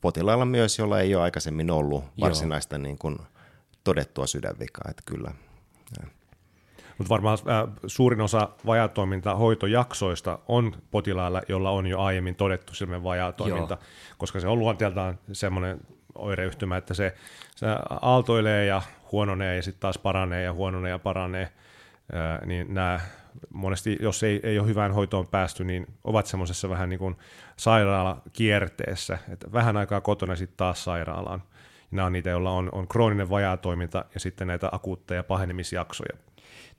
potilailla 0.00 0.44
myös, 0.44 0.78
jolla 0.78 1.00
ei 1.00 1.14
ole 1.14 1.22
aikaisemmin 1.22 1.70
ollut 1.70 2.04
varsinaista 2.20 2.78
niin 2.78 2.98
kuin 2.98 3.18
todettua 3.84 4.26
sydänvikaa, 4.26 4.84
että 4.90 5.02
kyllä. 5.06 5.30
Mutta 6.98 7.08
varmaan 7.08 7.38
äh, 7.38 7.74
suurin 7.86 8.20
osa 8.20 8.48
vajatoiminta 8.66 9.34
hoitojaksoista 9.34 10.38
on 10.48 10.76
potilailla, 10.90 11.42
jolla 11.48 11.70
on 11.70 11.86
jo 11.86 12.00
aiemmin 12.00 12.34
todettu 12.34 12.74
silmän 12.74 13.04
vajatoiminta, 13.04 13.74
Joo. 13.74 14.16
koska 14.18 14.40
se 14.40 14.48
on 14.48 14.58
luonteeltaan 14.58 15.18
semmoinen 15.32 15.80
oireyhtymä, 16.14 16.76
että 16.76 16.94
se, 16.94 17.14
se 17.56 17.66
aaltoilee 18.02 18.66
ja 18.66 18.82
huononee 19.12 19.56
ja 19.56 19.62
sitten 19.62 19.80
taas 19.80 19.98
paranee 19.98 20.42
ja 20.42 20.52
huononee 20.52 20.90
ja 20.90 20.98
paranee, 20.98 21.52
niin 22.46 22.74
nämä 22.74 23.00
monesti, 23.52 23.98
jos 24.00 24.22
ei, 24.22 24.40
ei 24.42 24.58
ole 24.58 24.68
hyvään 24.68 24.92
hoitoon 24.92 25.26
päästy, 25.26 25.64
niin 25.64 25.86
ovat 26.04 26.26
semmoisessa 26.26 26.68
vähän 26.68 26.88
niin 26.88 26.98
kuin 26.98 27.16
sairaalakierteessä, 27.56 29.18
että 29.28 29.52
vähän 29.52 29.76
aikaa 29.76 30.00
kotona 30.00 30.36
sitten 30.36 30.56
taas 30.56 30.84
sairaalaan. 30.84 31.42
Nämä 31.90 32.06
on 32.06 32.12
niitä, 32.12 32.30
joilla 32.30 32.50
on, 32.50 32.68
on 32.72 32.88
krooninen 32.88 33.30
vajaatoiminta 33.30 34.04
ja 34.14 34.20
sitten 34.20 34.46
näitä 34.46 34.68
akuutteja 34.72 35.24
pahenemisjaksoja 35.24 36.16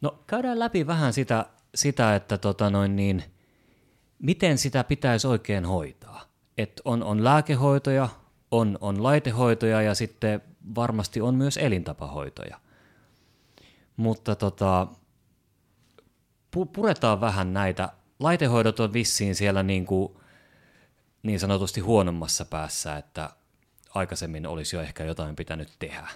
No 0.02 0.20
käydään 0.28 0.60
läpi 0.60 0.88
vähän 0.88 1.14
sitä, 1.14 1.46
sitä 1.76 2.16
että 2.16 2.38
tota 2.38 2.70
noin 2.70 2.96
niin, 2.96 3.24
miten 4.20 4.58
sitä 4.58 4.84
pitäisi 4.84 5.28
oikein 5.28 5.66
hoitaa. 5.66 6.22
Et 6.58 6.82
on, 6.86 7.04
on 7.04 7.24
lääkehoitoja, 7.24 8.10
on, 8.52 8.78
on 8.82 9.04
laitehoitoja 9.04 9.82
ja 9.82 9.96
sitten 9.96 10.42
varmasti 10.76 11.22
on 11.22 11.36
myös 11.36 11.58
elintapahoitoja. 11.58 12.60
Mutta 13.98 14.36
tota, 14.36 14.88
pu, 16.52 16.66
puretaan 16.66 17.22
vähän 17.22 17.54
näitä. 17.54 17.90
Laitehoidot 18.20 18.80
on 18.80 18.94
vissiin 18.94 19.36
siellä 19.36 19.64
niin, 19.64 19.86
kuin, 19.86 20.14
niin 21.24 21.40
sanotusti 21.40 21.82
huonommassa 21.82 22.46
päässä, 22.46 22.98
että 22.98 23.30
aikaisemmin 23.94 24.48
olisi 24.48 24.76
jo 24.76 24.82
ehkä 24.82 25.04
jotain 25.04 25.36
pitänyt 25.36 25.70
tehdä. 25.80 26.08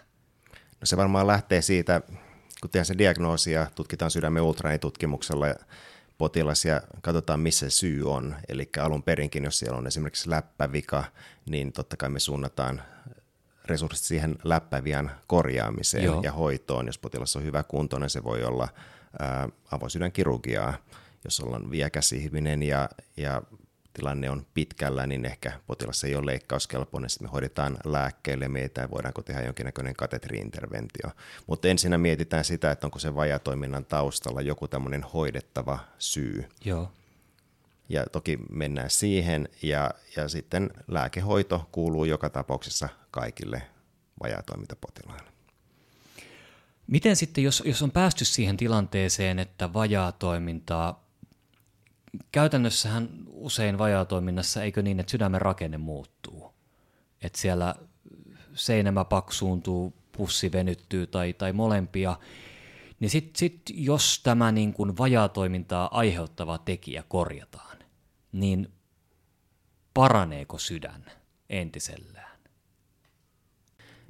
No 0.51 0.85
se 0.85 0.97
varmaan 0.97 1.27
lähtee 1.27 1.61
siitä, 1.61 2.01
kun 2.61 2.69
tehdään 2.69 2.85
se 2.85 2.97
diagnoosi 2.97 3.51
ja 3.51 3.67
tutkitaan 3.75 4.11
sydämen 4.11 4.43
ultraäänitutkimuksella 4.43 5.45
potilas 6.17 6.65
ja 6.65 6.81
katsotaan, 7.01 7.39
missä 7.39 7.69
se 7.69 7.75
syy 7.75 8.11
on. 8.11 8.35
Eli 8.50 8.69
alun 8.79 9.03
perinkin, 9.03 9.43
jos 9.43 9.59
siellä 9.59 9.77
on 9.77 9.88
esimerkiksi 9.88 10.29
läppävika, 10.29 11.03
niin 11.45 11.73
totta 11.73 11.97
kai 11.97 12.09
me 12.09 12.19
suunnataan 12.19 12.81
resurssit 13.65 14.05
siihen 14.05 14.35
läppävian 14.43 15.11
korjaamiseen 15.27 16.03
Joo. 16.03 16.21
ja 16.23 16.31
hoitoon. 16.31 16.85
Jos 16.85 16.97
potilas 16.97 17.35
on 17.35 17.43
hyvä 17.43 17.63
kuntoinen, 17.63 18.09
se 18.09 18.23
voi 18.23 18.43
olla 18.43 18.67
avosydänkirurgiaa, 19.71 20.73
jos 21.23 21.39
ollaan 21.39 21.71
viekäsihminen 21.71 22.63
ja, 22.63 22.89
ja 23.17 23.41
tilanne 23.93 24.29
on 24.29 24.45
pitkällä, 24.53 25.07
niin 25.07 25.25
ehkä 25.25 25.51
potilas 25.67 26.03
ei 26.03 26.15
ole 26.15 26.25
leikkauskelpoinen, 26.25 27.09
sitten 27.09 27.27
me 27.27 27.31
hoidetaan 27.31 27.77
lääkkeelle, 27.85 28.47
mietitään, 28.47 28.91
voidaanko 28.91 29.21
tehdä 29.21 29.41
jonkinnäköinen 29.41 29.95
katetriinterventio. 29.95 31.09
Mutta 31.47 31.67
ensinnä 31.67 31.97
mietitään 31.97 32.45
sitä, 32.45 32.71
että 32.71 32.87
onko 32.87 32.99
se 32.99 33.15
vajatoiminnan 33.15 33.85
taustalla 33.85 34.41
joku 34.41 34.67
tämmöinen 34.67 35.03
hoidettava 35.03 35.79
syy. 35.99 36.49
Joo. 36.65 36.91
Ja 37.89 38.05
toki 38.11 38.39
mennään 38.51 38.89
siihen, 38.89 39.49
ja, 39.61 39.91
ja 40.15 40.29
sitten 40.29 40.69
lääkehoito 40.87 41.69
kuuluu 41.71 42.05
joka 42.05 42.29
tapauksessa 42.29 42.89
kaikille 43.11 43.61
vajatoimintapotilaille. 44.23 45.30
Miten 46.91 47.15
sitten, 47.15 47.43
jos, 47.43 47.63
jos 47.65 47.81
on 47.81 47.91
päästy 47.91 48.25
siihen 48.25 48.57
tilanteeseen, 48.57 49.39
että 49.39 49.74
vajaa 49.74 50.12
toimintaa 50.12 51.07
käytännössähän 52.31 53.10
usein 53.27 53.77
vajaatoiminnassa, 53.77 54.63
eikö 54.63 54.81
niin, 54.81 55.00
että 55.00 55.12
sydämen 55.12 55.41
rakenne 55.41 55.77
muuttuu? 55.77 56.53
Että 57.21 57.39
siellä 57.39 57.75
seinämä 58.53 59.05
paksuuntuu, 59.05 59.93
pussi 60.12 60.51
venyttyy 60.51 61.07
tai, 61.07 61.33
tai 61.33 61.53
molempia, 61.53 62.17
niin 63.00 63.10
sitten 63.10 63.39
sit, 63.39 63.62
jos 63.74 64.19
tämä 64.24 64.51
niin 64.51 64.74
kuin 64.74 64.98
vajaatoimintaa 64.98 65.98
aiheuttava 65.98 66.57
tekijä 66.57 67.03
korjataan, 67.07 67.77
niin 68.31 68.71
paraneeko 69.93 70.57
sydän 70.57 71.05
entisellään? 71.50 72.39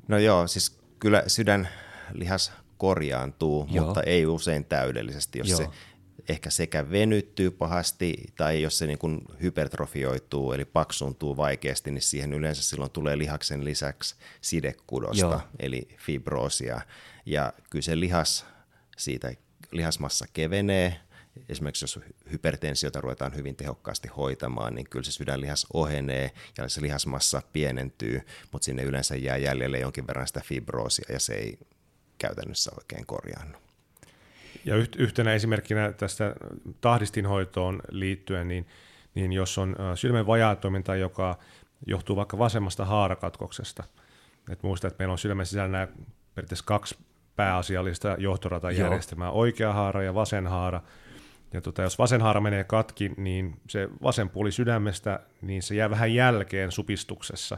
No 0.07 0.17
joo, 0.17 0.47
siis 0.47 0.79
kyllä 0.99 1.23
sydänlihas 1.27 2.60
korjaantuu, 2.81 3.67
joo. 3.71 3.85
mutta 3.85 4.03
ei 4.03 4.25
usein 4.25 4.65
täydellisesti, 4.65 5.39
jos 5.39 5.49
joo. 5.49 5.57
se 5.57 5.67
ehkä 6.29 6.49
sekä 6.49 6.89
venyttyy 6.89 7.51
pahasti 7.51 8.15
tai 8.35 8.61
jos 8.61 8.77
se 8.77 8.87
niin 8.87 8.97
kuin 8.97 9.21
hypertrofioituu 9.41 10.53
eli 10.53 10.65
paksuntuu 10.65 11.37
vaikeasti, 11.37 11.91
niin 11.91 12.01
siihen 12.01 12.33
yleensä 12.33 12.63
silloin 12.63 12.91
tulee 12.91 13.17
lihaksen 13.17 13.65
lisäksi 13.65 14.15
sidekudosta 14.41 15.25
Joo. 15.25 15.41
eli 15.59 15.87
fibroosia. 15.97 16.81
Ja 17.25 17.53
kyllä 17.69 17.83
se 17.83 17.99
lihas 17.99 18.45
siitä 18.97 19.33
lihasmassa 19.71 20.25
kevenee, 20.33 20.99
esimerkiksi 21.49 21.83
jos 21.83 21.99
hypertensiota 22.31 23.01
ruvetaan 23.01 23.35
hyvin 23.35 23.55
tehokkaasti 23.55 24.07
hoitamaan, 24.07 24.75
niin 24.75 24.89
kyllä 24.89 25.03
se 25.03 25.11
sydänlihas 25.11 25.67
ohenee 25.73 26.31
ja 26.57 26.69
se 26.69 26.81
lihasmassa 26.81 27.41
pienentyy, 27.53 28.21
mutta 28.51 28.65
sinne 28.65 28.83
yleensä 28.83 29.15
jää 29.15 29.37
jäljelle 29.37 29.79
jonkin 29.79 30.07
verran 30.07 30.27
sitä 30.27 30.41
fibroosia 30.45 31.13
ja 31.13 31.19
se 31.19 31.33
ei 31.33 31.57
käytännössä 32.21 32.71
oikein 32.77 33.05
korjaannu. 33.05 33.57
Ja 34.65 34.75
yhtenä 34.75 35.33
esimerkkinä 35.33 35.91
tästä 35.91 36.35
tahdistinhoitoon 36.81 37.81
liittyen, 37.91 38.47
niin, 38.47 38.67
niin 39.15 39.33
jos 39.33 39.57
on 39.57 39.75
sydämen 39.95 40.27
vajaatoiminta, 40.27 40.95
joka 40.95 41.39
johtuu 41.87 42.15
vaikka 42.15 42.37
vasemmasta 42.37 42.85
haarakatkoksesta, 42.85 43.83
että 44.51 44.67
muista, 44.67 44.87
että 44.87 44.95
meillä 44.99 45.11
on 45.11 45.17
sydämen 45.17 45.45
sisällä 45.45 45.67
nämä 45.67 45.87
periaatteessa 46.35 46.65
kaksi 46.65 46.97
pääasiallista 47.35 48.15
johtoratajärjestelmää, 48.19 49.27
Joo. 49.27 49.35
oikea 49.35 49.73
haara 49.73 50.03
ja 50.03 50.13
vasen 50.13 50.47
haara, 50.47 50.81
ja 51.53 51.61
tota, 51.61 51.81
jos 51.81 51.99
vasen 51.99 52.21
haara 52.21 52.41
menee 52.41 52.63
katki, 52.63 53.11
niin 53.17 53.59
se 53.67 53.89
vasen 54.03 54.29
puoli 54.29 54.51
sydämestä, 54.51 55.19
niin 55.41 55.61
se 55.61 55.75
jää 55.75 55.89
vähän 55.89 56.13
jälkeen 56.13 56.71
supistuksessa, 56.71 57.57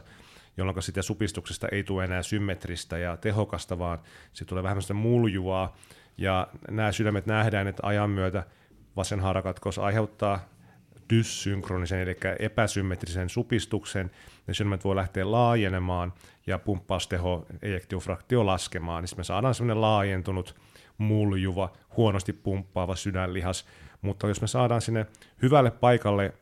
jolloin 0.56 0.82
sitä 0.82 1.02
supistuksesta 1.02 1.68
ei 1.72 1.84
tule 1.84 2.04
enää 2.04 2.22
symmetristä 2.22 2.98
ja 2.98 3.16
tehokasta, 3.16 3.78
vaan 3.78 3.98
se 4.32 4.44
tulee 4.44 4.62
vähän 4.62 4.82
sitä 4.82 4.94
muljuvaa, 4.94 5.76
ja 6.18 6.48
nämä 6.70 6.92
sydämet 6.92 7.26
nähdään, 7.26 7.66
että 7.66 7.86
ajan 7.86 8.10
myötä 8.10 8.44
vasen 8.96 9.20
haarakatkos 9.20 9.78
aiheuttaa 9.78 10.48
dyssynkronisen, 11.10 12.00
eli 12.00 12.16
epäsymmetrisen 12.38 13.28
supistuksen. 13.28 14.10
Ne 14.46 14.54
sydämet 14.54 14.84
voi 14.84 14.96
lähteä 14.96 15.30
laajenemaan 15.30 16.12
ja 16.46 16.58
pumppausteho, 16.58 17.46
ejektiofraktio 17.62 18.46
laskemaan, 18.46 19.04
niin 19.04 19.16
me 19.16 19.24
saadaan 19.24 19.54
semmoinen 19.54 19.80
laajentunut, 19.80 20.54
muljuva, 20.98 21.72
huonosti 21.96 22.32
pumppaava 22.32 22.96
sydänlihas. 22.96 23.66
Mutta 24.02 24.28
jos 24.28 24.40
me 24.40 24.46
saadaan 24.46 24.80
sinne 24.80 25.06
hyvälle 25.42 25.70
paikalle 25.70 26.34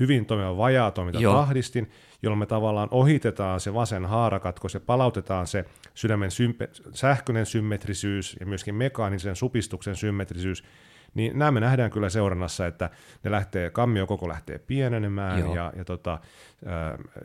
hyvin 0.00 0.26
toimiva 0.26 0.56
vajaa 0.56 0.90
toiminta 0.90 1.20
tahdistin, 1.32 1.90
jolloin 2.22 2.38
me 2.38 2.46
tavallaan 2.46 2.88
ohitetaan 2.90 3.60
se 3.60 3.74
vasen 3.74 4.06
haarakatkos 4.06 4.74
ja 4.74 4.80
palautetaan 4.80 5.46
se 5.46 5.64
sydämen 5.94 6.30
sympe- 6.30 6.90
sähköinen 6.92 7.46
symmetrisyys 7.46 8.36
ja 8.40 8.46
myöskin 8.46 8.74
mekaanisen 8.74 9.36
supistuksen 9.36 9.96
symmetrisyys, 9.96 10.64
niin 11.14 11.38
nämä 11.38 11.50
me 11.50 11.60
nähdään 11.60 11.90
kyllä 11.90 12.08
seurannassa, 12.08 12.66
että 12.66 12.90
ne 13.24 13.30
lähtee, 13.30 13.70
kammio 13.70 14.06
koko 14.06 14.28
lähtee 14.28 14.58
pienenemään 14.58 15.38
Joo. 15.38 15.54
ja, 15.54 15.72
ja 15.76 15.84
tota, 15.84 16.18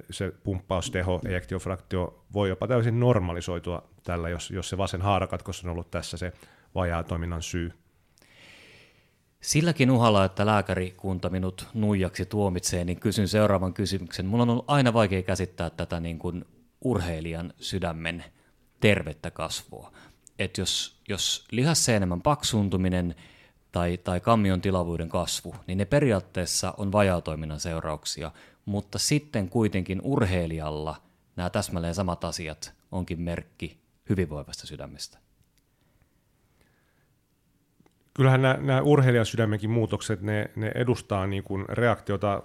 se 0.10 0.34
pumppausteho, 0.44 1.22
ejektiofraktio 1.26 2.24
voi 2.34 2.50
jopa 2.50 2.68
täysin 2.68 3.00
normalisoitua 3.00 3.84
tällä, 4.04 4.30
jos, 4.30 4.52
jos 4.52 4.70
se 4.70 4.78
vasen 4.78 5.02
haarakatkos 5.02 5.64
on 5.64 5.70
ollut 5.70 5.92
tässä 5.92 6.18
se 6.18 6.34
vajaa 6.76 7.04
toiminnan 7.04 7.42
syy. 7.42 7.72
Silläkin 9.42 9.92
uhalla, 9.92 10.26
että 10.26 10.46
lääkärikunta 10.46 11.30
minut 11.30 11.68
nuijaksi 11.74 12.26
tuomitsee, 12.26 12.86
niin 12.86 13.00
kysyn 13.00 13.28
seuraavan 13.28 13.74
kysymyksen. 13.74 14.26
Mulla 14.26 14.44
on 14.44 14.50
ollut 14.50 14.66
aina 14.68 14.94
vaikea 14.94 15.22
käsittää 15.22 15.70
tätä 15.70 16.00
niin 16.00 16.20
kuin 16.20 16.46
urheilijan 16.82 17.54
sydämen 17.60 18.24
tervettä 18.80 19.32
kasvua. 19.32 19.92
Että 20.40 20.62
jos, 20.62 20.96
jos 21.10 21.46
lihasseenemän 21.52 22.22
paksuuntuminen 22.22 23.16
tai, 23.72 23.98
tai 23.98 24.20
kammion 24.20 24.62
tilavuuden 24.62 25.10
kasvu, 25.10 25.56
niin 25.68 25.78
ne 25.78 25.86
periaatteessa 25.86 26.74
on 26.78 26.92
vajaatoiminnan 26.92 27.60
seurauksia, 27.60 28.32
mutta 28.66 29.00
sitten 29.00 29.50
kuitenkin 29.50 30.02
urheilijalla 30.04 31.02
nämä 31.36 31.50
täsmälleen 31.50 31.96
samat 31.96 32.24
asiat 32.24 32.74
onkin 32.92 33.22
merkki 33.22 33.78
hyvinvoivasta 34.10 34.68
sydämestä. 34.68 35.18
Kyllähän 38.14 38.42
nämä, 38.42 38.58
nämä 38.62 38.82
urheilijasydämenkin 38.82 39.70
muutokset, 39.70 40.22
ne, 40.22 40.52
ne 40.56 40.72
edustaa 40.76 41.28
niin 41.28 41.44
kuin 41.44 41.66
reaktiota 41.70 42.44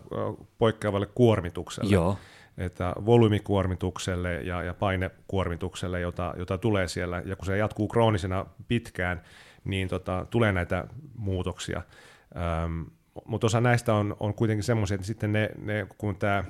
poikkeavalle 0.58 1.06
kuormitukselle. 1.06 1.94
Joo. 1.94 2.18
Että 2.58 2.92
volyymikuormitukselle 3.06 4.34
ja, 4.34 4.62
ja 4.62 4.74
painekuormitukselle, 4.74 6.00
jota, 6.00 6.34
jota 6.38 6.58
tulee 6.58 6.88
siellä, 6.88 7.22
ja 7.24 7.36
kun 7.36 7.46
se 7.46 7.56
jatkuu 7.56 7.88
kroonisena 7.88 8.46
pitkään, 8.68 9.22
niin 9.64 9.88
tota, 9.88 10.26
tulee 10.30 10.52
näitä 10.52 10.86
muutoksia. 11.14 11.82
Ähm, 12.36 12.82
mutta 13.24 13.46
osa 13.46 13.60
näistä 13.60 13.94
on, 13.94 14.16
on 14.20 14.34
kuitenkin 14.34 14.64
semmoisia, 14.64 14.94
että 14.94 15.06
sitten 15.06 15.32
ne, 15.32 15.50
ne 15.58 15.86
kun 15.98 16.16
tämä 16.16 16.44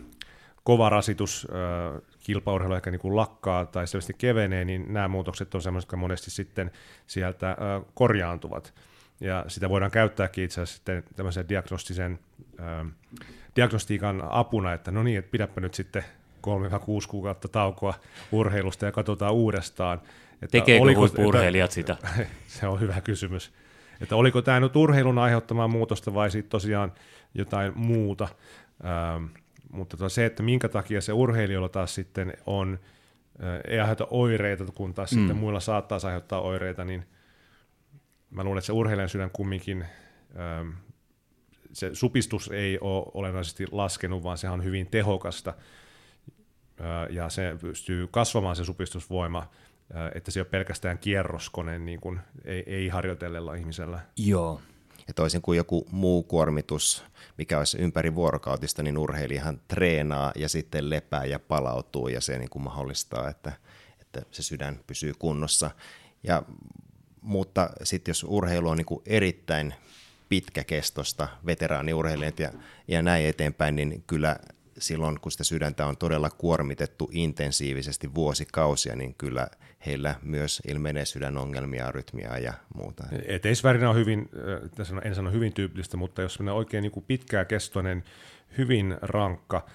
kova 0.64 0.88
rasitus 0.88 1.46
äh, 1.50 2.02
kilpaurheilu 2.20 2.74
ehkä 2.74 2.90
niin 2.90 3.00
kuin 3.00 3.16
lakkaa 3.16 3.66
tai 3.66 3.86
selvästi 3.86 4.14
kevenee, 4.18 4.64
niin 4.64 4.92
nämä 4.92 5.08
muutokset 5.08 5.54
on 5.54 5.62
semmoiset, 5.62 5.86
jotka 5.86 5.96
monesti 5.96 6.30
sitten 6.30 6.70
sieltä 7.06 7.50
äh, 7.50 7.56
korjaantuvat. 7.94 8.74
Ja 9.20 9.44
sitä 9.48 9.68
voidaan 9.68 9.90
käyttääkin 9.90 10.44
itse 10.44 10.60
asiassa 10.60 10.76
sitten 10.76 11.04
tämmöisen 11.16 11.48
diagnostisen 11.48 12.18
äh, 12.60 12.86
diagnostiikan 13.56 14.22
apuna, 14.30 14.72
että 14.72 14.90
no 14.90 15.02
niin, 15.02 15.18
että 15.18 15.30
pidäpä 15.30 15.60
nyt 15.60 15.74
sitten 15.74 16.04
3-6 16.46 16.48
kuukautta 17.08 17.48
taukoa 17.48 17.94
urheilusta 18.32 18.86
ja 18.86 18.92
katsotaan 18.92 19.34
uudestaan. 19.34 20.00
Että 20.42 20.58
Tekeekö 20.58 20.82
oliko, 20.82 21.08
urheilijat 21.18 21.70
sitä? 21.70 21.96
Se 22.46 22.66
on 22.66 22.80
hyvä 22.80 23.00
kysymys. 23.00 23.52
Että 24.00 24.16
oliko 24.16 24.42
tämä 24.42 24.60
nyt 24.60 24.76
urheilun 24.76 25.18
aiheuttamaa 25.18 25.68
muutosta 25.68 26.14
vai 26.14 26.30
sitten 26.30 26.50
tosiaan 26.50 26.92
jotain 27.34 27.72
muuta. 27.74 28.28
Ähm, 28.84 29.24
mutta 29.72 29.96
tota 29.96 30.08
se, 30.08 30.26
että 30.26 30.42
minkä 30.42 30.68
takia 30.68 31.00
se 31.00 31.12
urheilijoilla 31.12 31.68
taas 31.68 31.94
sitten 31.94 32.32
on, 32.46 32.78
äh, 33.44 33.60
ei 33.68 33.80
aiheuta 33.80 34.06
oireita, 34.10 34.64
kun 34.74 34.94
taas 34.94 35.12
mm. 35.12 35.18
sitten 35.18 35.36
muilla 35.36 35.60
saattaa 35.60 35.98
aiheuttaa 36.04 36.40
oireita, 36.40 36.84
niin 36.84 37.04
mä 38.30 38.44
luulen, 38.44 38.58
että 38.58 38.66
se 38.66 38.72
urheilijan 38.72 39.08
sydän 39.08 39.30
kumminkin, 39.30 39.84
ähm, 40.38 40.70
se 41.72 41.90
supistus 41.92 42.48
ei 42.48 42.78
ole 42.78 43.06
olennaisesti 43.14 43.66
laskenut, 43.70 44.22
vaan 44.22 44.38
se 44.38 44.48
on 44.48 44.64
hyvin 44.64 44.86
tehokasta, 44.86 45.54
äh, 46.80 47.14
ja 47.14 47.28
se 47.28 47.56
pystyy 47.60 48.06
kasvamaan 48.06 48.56
se 48.56 48.64
supistusvoima, 48.64 49.38
äh, 49.96 50.10
että 50.14 50.30
se 50.30 50.40
ei 50.40 50.42
ole 50.42 50.48
pelkästään 50.50 50.98
kierroskone, 50.98 51.78
niin 51.78 52.00
kuin 52.00 52.20
ei, 52.44 52.62
ei 52.66 52.88
harjoitellella 52.88 53.54
ihmisellä. 53.54 54.00
Joo, 54.16 54.60
ja 55.08 55.14
toisin 55.14 55.42
kuin 55.42 55.56
joku 55.56 55.86
muu 55.90 56.22
kuormitus, 56.22 57.04
mikä 57.38 57.58
olisi 57.58 57.78
ympäri 57.78 58.14
vuorokautista, 58.14 58.82
niin 58.82 58.98
urheilijahan 58.98 59.60
treenaa 59.68 60.32
ja 60.36 60.48
sitten 60.48 60.90
lepää 60.90 61.24
ja 61.24 61.38
palautuu 61.38 62.08
ja 62.08 62.20
se 62.20 62.38
niin 62.38 62.50
kuin 62.50 62.62
mahdollistaa, 62.62 63.28
että, 63.28 63.52
että 64.00 64.22
se 64.30 64.42
sydän 64.42 64.80
pysyy 64.86 65.12
kunnossa. 65.18 65.70
Ja, 66.22 66.42
mutta 67.26 67.70
sitten 67.82 68.10
jos 68.10 68.24
urheilu 68.28 68.68
on 68.68 68.76
niin 68.76 68.86
kuin 68.86 69.02
erittäin 69.06 69.74
pitkäkestosta, 70.28 71.28
veteraaniurheilijat 71.46 72.38
ja, 72.38 72.50
ja 72.88 73.02
näin 73.02 73.26
eteenpäin, 73.26 73.76
niin 73.76 74.04
kyllä 74.06 74.36
silloin, 74.78 75.20
kun 75.20 75.32
sitä 75.32 75.44
sydäntä 75.44 75.86
on 75.86 75.96
todella 75.96 76.30
kuormitettu 76.30 77.10
intensiivisesti 77.12 78.14
vuosikausia, 78.14 78.96
niin 78.96 79.14
kyllä 79.14 79.48
heillä 79.86 80.14
myös 80.22 80.62
ilmenee 80.68 81.04
sydänongelmia, 81.04 81.92
rytmiä 81.92 82.38
ja 82.38 82.52
muuta. 82.74 83.04
Eteisvärinä 83.26 83.90
on 83.90 83.96
hyvin, 83.96 84.28
äh, 84.80 84.98
en 85.04 85.14
sano 85.14 85.30
hyvin 85.30 85.52
tyypillistä, 85.52 85.96
mutta 85.96 86.22
jos 86.22 86.40
on 86.40 86.48
oikein 86.48 86.82
niin 86.82 87.04
pitkääkestoinen, 87.06 88.04
hyvin 88.58 88.96
rankka 89.02 89.66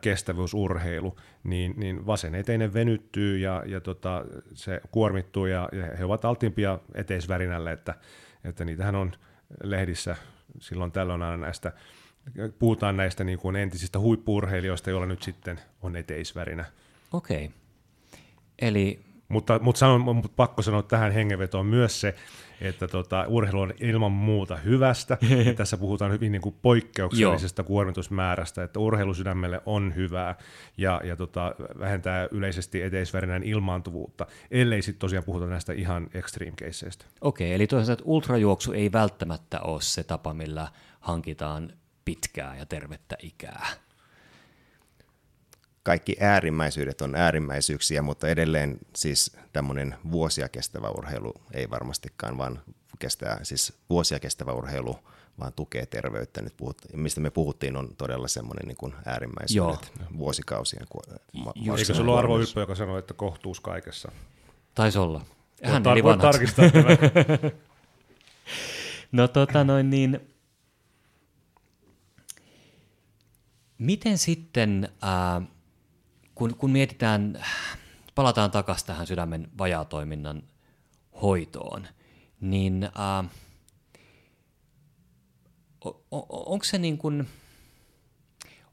kestävyysurheilu, 0.00 1.16
niin, 1.44 1.74
niin 1.76 2.06
vasen 2.06 2.34
eteinen 2.34 2.74
venyttyy 2.74 3.38
ja, 3.38 3.62
ja 3.66 3.80
tota, 3.80 4.24
se 4.54 4.80
kuormittuu 4.90 5.46
ja, 5.46 5.68
ja 5.72 5.96
he 5.98 6.04
ovat 6.04 6.24
altimpia 6.24 6.78
eteisvärinälle, 6.94 7.72
että, 7.72 7.94
että 8.44 8.64
niitähän 8.64 8.94
on 8.94 9.12
lehdissä 9.62 10.16
silloin 10.60 10.92
tällöin 10.92 11.22
aina 11.22 11.36
näistä 11.36 11.72
puhutaan 12.58 12.96
näistä 12.96 13.24
niin 13.24 13.38
kuin 13.38 13.56
entisistä 13.56 13.98
huippuurheilijoista, 13.98 14.90
joilla 14.90 15.06
nyt 15.06 15.22
sitten 15.22 15.60
on 15.82 15.96
eteisvärinä. 15.96 16.64
Okei. 17.12 17.50
Eli... 18.58 19.07
Mutta, 19.28 19.58
mutta 19.58 19.78
sanon, 19.78 20.22
pakko 20.36 20.62
sanoa 20.62 20.82
tähän 20.82 21.12
hengenvetoon 21.12 21.66
myös 21.66 22.00
se, 22.00 22.14
että 22.60 22.88
tota, 22.88 23.24
urheilu 23.28 23.60
on 23.60 23.72
ilman 23.80 24.12
muuta 24.12 24.56
hyvästä. 24.56 25.18
ja 25.46 25.54
tässä 25.54 25.76
puhutaan 25.76 26.12
hyvin 26.12 26.32
niin 26.32 26.42
kuin 26.42 26.54
poikkeuksellisesta 26.62 27.62
kuormitusmäärästä, 27.62 28.62
että 28.62 28.80
urheilusydämelle 28.80 29.60
on 29.66 29.94
hyvää 29.94 30.34
ja, 30.76 31.00
ja 31.04 31.16
tota, 31.16 31.54
vähentää 31.78 32.28
yleisesti 32.30 32.82
eteisvärinän 32.82 33.42
ilmaantuvuutta, 33.42 34.26
ellei 34.50 34.82
sitten 34.82 35.00
tosiaan 35.00 35.24
puhuta 35.24 35.46
näistä 35.46 35.72
ihan 35.72 36.08
extreme 36.14 36.56
caseista. 36.56 37.06
Okei, 37.20 37.54
eli 37.54 37.66
toisaalta 37.66 38.02
ultrajuoksu 38.06 38.72
ei 38.72 38.92
välttämättä 38.92 39.60
ole 39.60 39.82
se 39.82 40.04
tapa, 40.04 40.34
millä 40.34 40.68
hankitaan 41.00 41.72
pitkää 42.04 42.56
ja 42.56 42.66
tervettä 42.66 43.16
ikää. 43.22 43.66
Kaikki 45.88 46.16
äärimmäisyydet 46.20 47.00
on 47.00 47.14
äärimmäisyyksiä, 47.14 48.02
mutta 48.02 48.28
edelleen 48.28 48.78
siis 48.96 49.36
tämmöinen 49.52 49.94
vuosia 50.10 50.48
kestävä 50.48 50.90
urheilu 50.90 51.34
ei 51.52 51.70
varmastikaan, 51.70 52.38
vaan 52.38 52.62
kestää 52.98 53.40
siis 53.42 53.72
vuosia 53.90 54.20
kestävä 54.20 54.52
urheilu 54.52 54.98
vaan 55.40 55.52
tukee 55.52 55.86
terveyttä. 55.86 56.42
Nyt 56.42 56.56
puhut, 56.56 56.76
mistä 56.92 57.20
me 57.20 57.30
puhuttiin, 57.30 57.76
on 57.76 57.88
todella 57.98 58.28
semmoinen 58.28 58.68
niin 58.68 58.76
kuin 58.76 58.94
äärimmäisyydet 59.06 59.92
Joo. 59.98 60.08
vuosikausien. 60.18 60.86
Ma- 61.32 61.52
Eikö 61.78 61.94
sulla 61.94 62.12
ole 62.12 62.18
Arvo 62.18 62.38
Ylppö, 62.38 62.60
joka 62.60 62.74
sanoi, 62.74 62.98
että 62.98 63.14
kohtuus 63.14 63.60
kaikessa? 63.60 64.12
Taisi 64.74 64.98
olla. 64.98 65.24
Hän 65.62 65.84
voit, 65.84 66.04
voit 66.04 66.20
tarkistaa 66.20 66.64
no 69.12 69.28
tota 69.28 69.64
noin 69.64 69.90
niin, 69.90 70.20
Miten 73.78 74.18
sitten, 74.18 74.88
äh, 75.04 75.48
kun, 76.38 76.54
kun 76.56 76.70
mietitään, 76.70 77.44
palataan 78.14 78.50
takaisin 78.50 78.86
tähän 78.86 79.06
sydämen 79.06 79.48
vajaatoiminnan 79.58 80.42
hoitoon, 81.22 81.86
niin 82.40 82.84
äh, 82.84 83.30
onko 86.28 86.64
se 86.64 86.78
niin 86.78 86.98
kuin, 86.98 87.28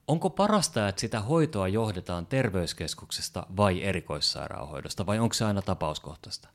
onko 0.07 0.29
parasta, 0.29 0.87
että 0.87 0.99
sitä 0.99 1.21
hoitoa 1.21 1.67
johdetaan 1.67 2.25
terveyskeskuksesta 2.25 3.47
vai 3.57 3.83
erikoissairaanhoidosta, 3.83 5.05
vai 5.05 5.19
onko 5.19 5.33
se 5.33 5.45
aina 5.45 5.61
tapauskohtaista? 5.61 6.49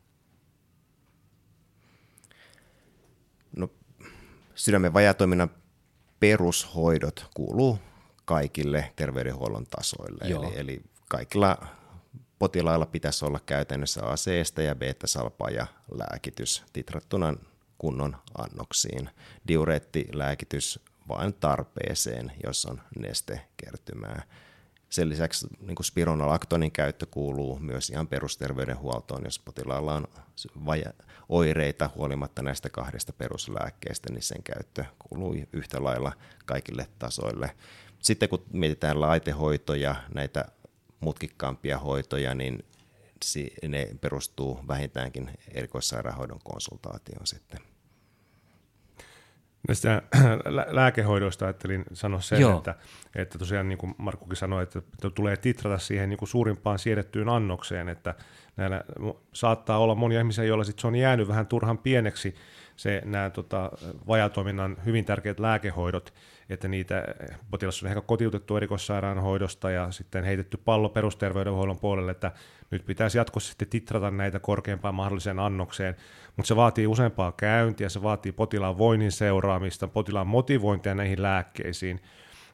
No, 3.56 3.68
sydämen 4.54 4.92
vajatoiminnan 4.92 5.50
perushoidot 6.20 7.26
kuuluu 7.34 7.78
kaikille 8.24 8.92
terveydenhuollon 8.96 9.66
tasoille. 9.66 10.24
Eli, 10.24 10.58
eli 10.58 10.89
kaikilla 11.10 11.66
potilailla 12.38 12.86
pitäisi 12.86 13.24
olla 13.24 13.40
käytännössä 13.46 14.04
aseesta 14.04 14.62
ja 14.62 14.74
beta-salpa 14.74 15.50
ja 15.50 15.66
lääkitys 15.92 16.64
titrattuna 16.72 17.34
kunnon 17.78 18.16
annoksiin. 18.38 19.10
Diureettilääkitys 19.48 20.80
vain 21.08 21.34
tarpeeseen, 21.34 22.32
jos 22.44 22.66
on 22.66 22.80
nestekertymää. 22.98 24.22
Sen 24.90 25.08
lisäksi 25.08 25.46
niin 25.60 25.74
kuin 25.74 25.86
spironolaktonin 25.86 26.72
käyttö 26.72 27.06
kuuluu 27.10 27.58
myös 27.58 27.90
ihan 27.90 28.08
perusterveydenhuoltoon. 28.08 29.24
Jos 29.24 29.38
potilaalla 29.38 29.94
on 29.94 30.08
vaja, 30.66 30.92
oireita 31.28 31.90
huolimatta 31.94 32.42
näistä 32.42 32.68
kahdesta 32.68 33.12
peruslääkkeestä, 33.12 34.12
niin 34.12 34.22
sen 34.22 34.42
käyttö 34.42 34.84
kuuluu 34.98 35.36
yhtä 35.52 35.84
lailla 35.84 36.12
kaikille 36.46 36.88
tasoille 36.98 37.54
sitten 38.00 38.28
kun 38.28 38.44
mietitään 38.52 39.00
laitehoitoja, 39.00 39.96
näitä 40.14 40.44
mutkikkaampia 41.00 41.78
hoitoja, 41.78 42.34
niin 42.34 42.64
ne 43.68 43.88
perustuu 44.00 44.60
vähintäänkin 44.68 45.30
erikoissairaanhoidon 45.54 46.40
konsultaatioon 46.44 47.26
sitten. 47.26 47.60
Näistä 49.68 50.02
lääkehoidoista 50.70 51.44
ajattelin 51.44 51.84
sanoa 51.92 52.20
sen, 52.20 52.40
Joo. 52.40 52.58
että, 52.58 52.74
että 53.14 53.38
tosiaan 53.38 53.68
niin 53.68 53.78
kuin 53.78 53.94
Markkukin 53.98 54.36
sanoi, 54.36 54.62
että 54.62 54.82
tulee 55.14 55.36
titrata 55.36 55.78
siihen 55.78 56.08
niin 56.08 56.18
kuin 56.18 56.28
suurimpaan 56.28 56.78
siedettyyn 56.78 57.28
annokseen, 57.28 57.88
että 57.88 58.14
näillä 58.56 58.84
saattaa 59.32 59.78
olla 59.78 59.94
monia 59.94 60.20
ihmisiä, 60.20 60.44
joilla 60.44 60.64
sit 60.64 60.78
se 60.78 60.86
on 60.86 60.96
jäänyt 60.96 61.28
vähän 61.28 61.46
turhan 61.46 61.78
pieneksi 61.78 62.34
se, 62.80 63.02
nämä 63.04 63.30
tota, 63.30 63.70
vajatoiminnan 64.08 64.76
hyvin 64.84 65.04
tärkeät 65.04 65.40
lääkehoidot, 65.40 66.14
että 66.50 66.68
niitä 66.68 67.04
potilas 67.50 67.82
on 67.82 67.88
ehkä 67.88 68.00
kotiutettu 68.00 68.56
erikoissairaanhoidosta 68.56 69.70
ja 69.70 69.90
sitten 69.90 70.24
heitetty 70.24 70.56
pallo 70.56 70.88
perusterveydenhuollon 70.88 71.78
puolelle, 71.78 72.10
että 72.10 72.32
nyt 72.70 72.86
pitäisi 72.86 73.18
jatkossa 73.18 73.48
sitten 73.50 73.68
titrata 73.68 74.10
näitä 74.10 74.38
korkeampaan 74.38 74.94
mahdolliseen 74.94 75.38
annokseen, 75.38 75.96
mutta 76.36 76.48
se 76.48 76.56
vaatii 76.56 76.86
useampaa 76.86 77.32
käyntiä, 77.32 77.88
se 77.88 78.02
vaatii 78.02 78.32
potilaan 78.32 78.78
voinnin 78.78 79.12
seuraamista, 79.12 79.88
potilaan 79.88 80.26
motivointia 80.26 80.94
näihin 80.94 81.22
lääkkeisiin, 81.22 82.00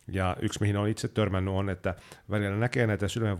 ja 0.08 0.36
yksi, 0.40 0.60
mihin 0.60 0.76
olen 0.76 0.90
itse 0.90 1.08
törmännyt, 1.08 1.54
on, 1.54 1.70
että 1.70 1.94
välillä 2.30 2.56
näkee 2.56 2.86
näitä 2.86 3.08
sydämen 3.08 3.38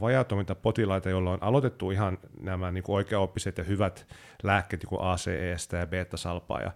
potilaita, 0.63 1.11
joilla 1.11 1.31
on 1.31 1.43
aloitettu 1.43 1.91
ihan 1.91 2.19
nämä 2.41 2.71
niin 2.71 2.85
kuin 2.85 2.97
oikeaoppiset 2.97 3.59
ja 3.59 3.65
hyvät 3.65 4.07
lääkkeet, 4.43 4.83
niin 4.83 4.89
kuin 4.89 5.03
ACEstä 5.03 5.77
ja 5.77 5.87
beta-salpaa, 5.87 6.61
ja 6.61 6.73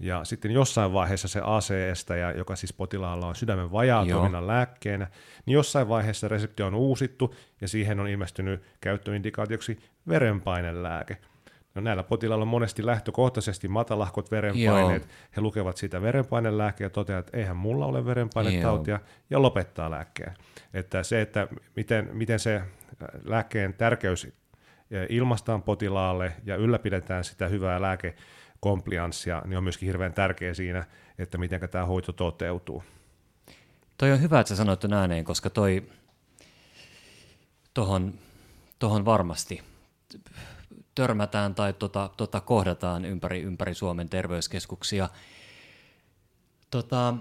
ja 0.00 0.24
sitten 0.24 0.50
jossain 0.50 0.92
vaiheessa 0.92 1.28
se 1.28 1.40
ACEstä, 1.44 2.16
ja 2.16 2.32
joka 2.32 2.56
siis 2.56 2.72
potilaalla 2.72 3.26
on 3.26 3.36
sydämen 3.36 3.72
vajaatoiminnan 3.72 4.46
lääkkeenä, 4.46 5.06
niin 5.46 5.54
jossain 5.54 5.88
vaiheessa 5.88 6.28
resepti 6.28 6.62
on 6.62 6.74
uusittu 6.74 7.34
ja 7.60 7.68
siihen 7.68 8.00
on 8.00 8.08
ilmestynyt 8.08 8.62
käyttöindikaatioksi 8.80 9.78
verenpainelääke. 10.08 11.18
No 11.74 11.82
näillä 11.82 12.02
potilailla 12.02 12.42
on 12.42 12.48
monesti 12.48 12.86
lähtökohtaisesti 12.86 13.68
matalahkot 13.68 14.30
verenpaineet. 14.30 15.02
Joo. 15.02 15.12
He 15.36 15.40
lukevat 15.40 15.76
sitä 15.76 16.02
verenpainelääkeä 16.02 16.84
ja 16.84 16.90
toteavat, 16.90 17.26
että 17.26 17.38
eihän 17.38 17.56
mulla 17.56 17.86
ole 17.86 18.04
verenpainetautia 18.04 18.94
Joo. 18.94 19.04
ja 19.30 19.42
lopettaa 19.42 19.90
lääkkeen. 19.90 20.34
Että 20.74 21.02
se, 21.02 21.20
että 21.20 21.48
miten, 21.76 22.08
miten 22.12 22.38
se 22.38 22.56
äh, 22.56 22.66
lääkkeen 23.24 23.74
tärkeys 23.74 24.28
ilmastaan 25.08 25.62
potilaalle 25.62 26.32
ja 26.44 26.56
ylläpidetään 26.56 27.24
sitä 27.24 27.48
hyvää 27.48 27.82
lääkekomplianssia, 27.82 29.42
niin 29.46 29.58
on 29.58 29.64
myöskin 29.64 29.86
hirveän 29.86 30.12
tärkeä 30.12 30.54
siinä, 30.54 30.84
että 31.18 31.38
miten 31.38 31.60
tämä 31.70 31.86
hoito 31.86 32.12
toteutuu. 32.12 32.84
Toi 33.98 34.12
on 34.12 34.22
hyvä, 34.22 34.40
että 34.40 34.48
sä 34.48 34.56
sanoit 34.56 34.92
ääneen, 34.92 35.24
koska 35.24 35.50
toi 35.50 35.82
tohon, 37.74 38.14
tohon 38.78 39.04
varmasti 39.04 39.62
törmätään 40.94 41.54
tai 41.54 41.72
tota, 41.72 42.10
tota 42.16 42.40
kohdataan 42.40 43.04
ympäri, 43.04 43.42
ympäri 43.42 43.74
Suomen 43.74 44.08
terveyskeskuksia. 44.08 45.08
Tota, 46.70 47.14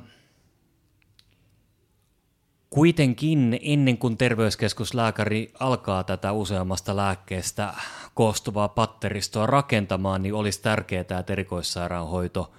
kuitenkin 2.70 3.60
ennen 3.62 3.98
kuin 3.98 4.18
terveyskeskuslääkäri 4.18 5.54
alkaa 5.60 6.04
tätä 6.04 6.32
useammasta 6.32 6.96
lääkkeestä 6.96 7.74
koostuvaa 8.14 8.68
patteristoa 8.70 9.46
rakentamaan, 9.46 10.24
niin 10.24 10.34
olisi 10.34 10.62
tärkeää, 10.62 11.02
että 11.02 11.34
erikoissairaanhoito 11.34 12.54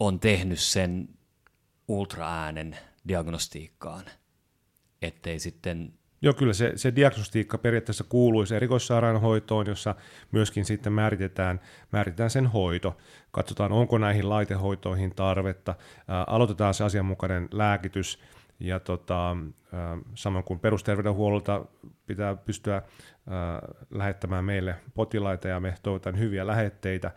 on 0.00 0.20
tehnyt 0.20 0.60
sen 0.60 1.08
ultraäänen 1.88 2.78
diagnostiikkaan, 3.08 4.04
ettei 5.02 5.40
sitten 5.40 5.92
Joo, 6.26 6.34
kyllä 6.34 6.52
se, 6.52 6.72
se 6.76 6.96
diagnostiikka 6.96 7.58
periaatteessa 7.58 8.04
kuuluisi 8.08 8.54
erikoissairaanhoitoon, 8.54 9.66
jossa 9.66 9.94
myöskin 10.32 10.64
sitten 10.64 10.92
määritetään, 10.92 11.60
määritetään 11.92 12.30
sen 12.30 12.46
hoito. 12.46 12.96
Katsotaan, 13.30 13.72
onko 13.72 13.98
näihin 13.98 14.28
laitehoitoihin 14.28 15.14
tarvetta, 15.14 15.74
ää, 16.08 16.24
aloitetaan 16.26 16.74
se 16.74 16.84
asianmukainen 16.84 17.48
lääkitys, 17.52 18.18
ja 18.60 18.80
tota, 18.80 19.36
samoin 20.14 20.44
kuin 20.44 20.60
perusterveydenhuollolta 20.60 21.64
pitää 22.06 22.36
pystyä 22.36 22.74
ää, 22.74 22.82
lähettämään 23.90 24.44
meille 24.44 24.76
potilaita, 24.94 25.48
ja 25.48 25.60
me 25.60 25.74
toivotan 25.82 26.18
hyviä 26.18 26.46
lähetteitä, 26.46 27.10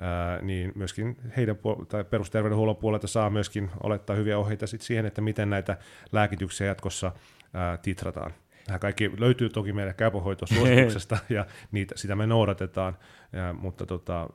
Ää, 0.00 0.42
niin 0.42 0.72
myöskin 0.74 1.16
heidän 1.36 1.56
tai 1.88 2.04
perusterveydenhuollon 2.04 2.76
puolelta 2.76 3.06
saa 3.06 3.30
myöskin 3.30 3.70
olettaa 3.82 4.16
hyviä 4.16 4.38
ohjeita 4.38 4.66
sit 4.66 4.80
siihen, 4.80 5.06
että 5.06 5.20
miten 5.20 5.50
näitä 5.50 5.76
lääkityksiä 6.12 6.66
jatkossa 6.66 7.12
ää, 7.54 7.76
titrataan. 7.76 8.34
Nämä 8.68 8.78
kaikki 8.78 9.10
löytyy 9.18 9.48
toki 9.48 9.72
meidän 9.72 9.94
käypähoitosuosituksesta 9.94 11.18
ja 11.28 11.46
niitä, 11.72 11.94
sitä 11.98 12.16
me 12.16 12.26
noudatetaan, 12.26 12.98
ja, 13.32 13.52
mutta 13.52 13.86
tota, 13.86 14.28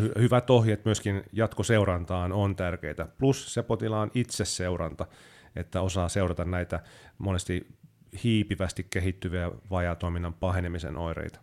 hy, 0.00 0.12
hyvät 0.18 0.50
ohjeet 0.50 0.84
myöskin 0.84 1.22
jatkoseurantaan 1.32 2.32
on 2.32 2.56
tärkeitä, 2.56 3.08
plus 3.18 3.54
se 3.54 3.62
potilaan 3.62 4.10
itse 4.14 4.44
seuranta, 4.44 5.06
että 5.56 5.80
osaa 5.80 6.08
seurata 6.08 6.44
näitä 6.44 6.80
monesti 7.18 7.66
hiipivästi 8.24 8.86
kehittyviä 8.90 9.50
vajatoiminnan 9.70 10.34
pahenemisen 10.34 10.96
oireita. 10.96 11.40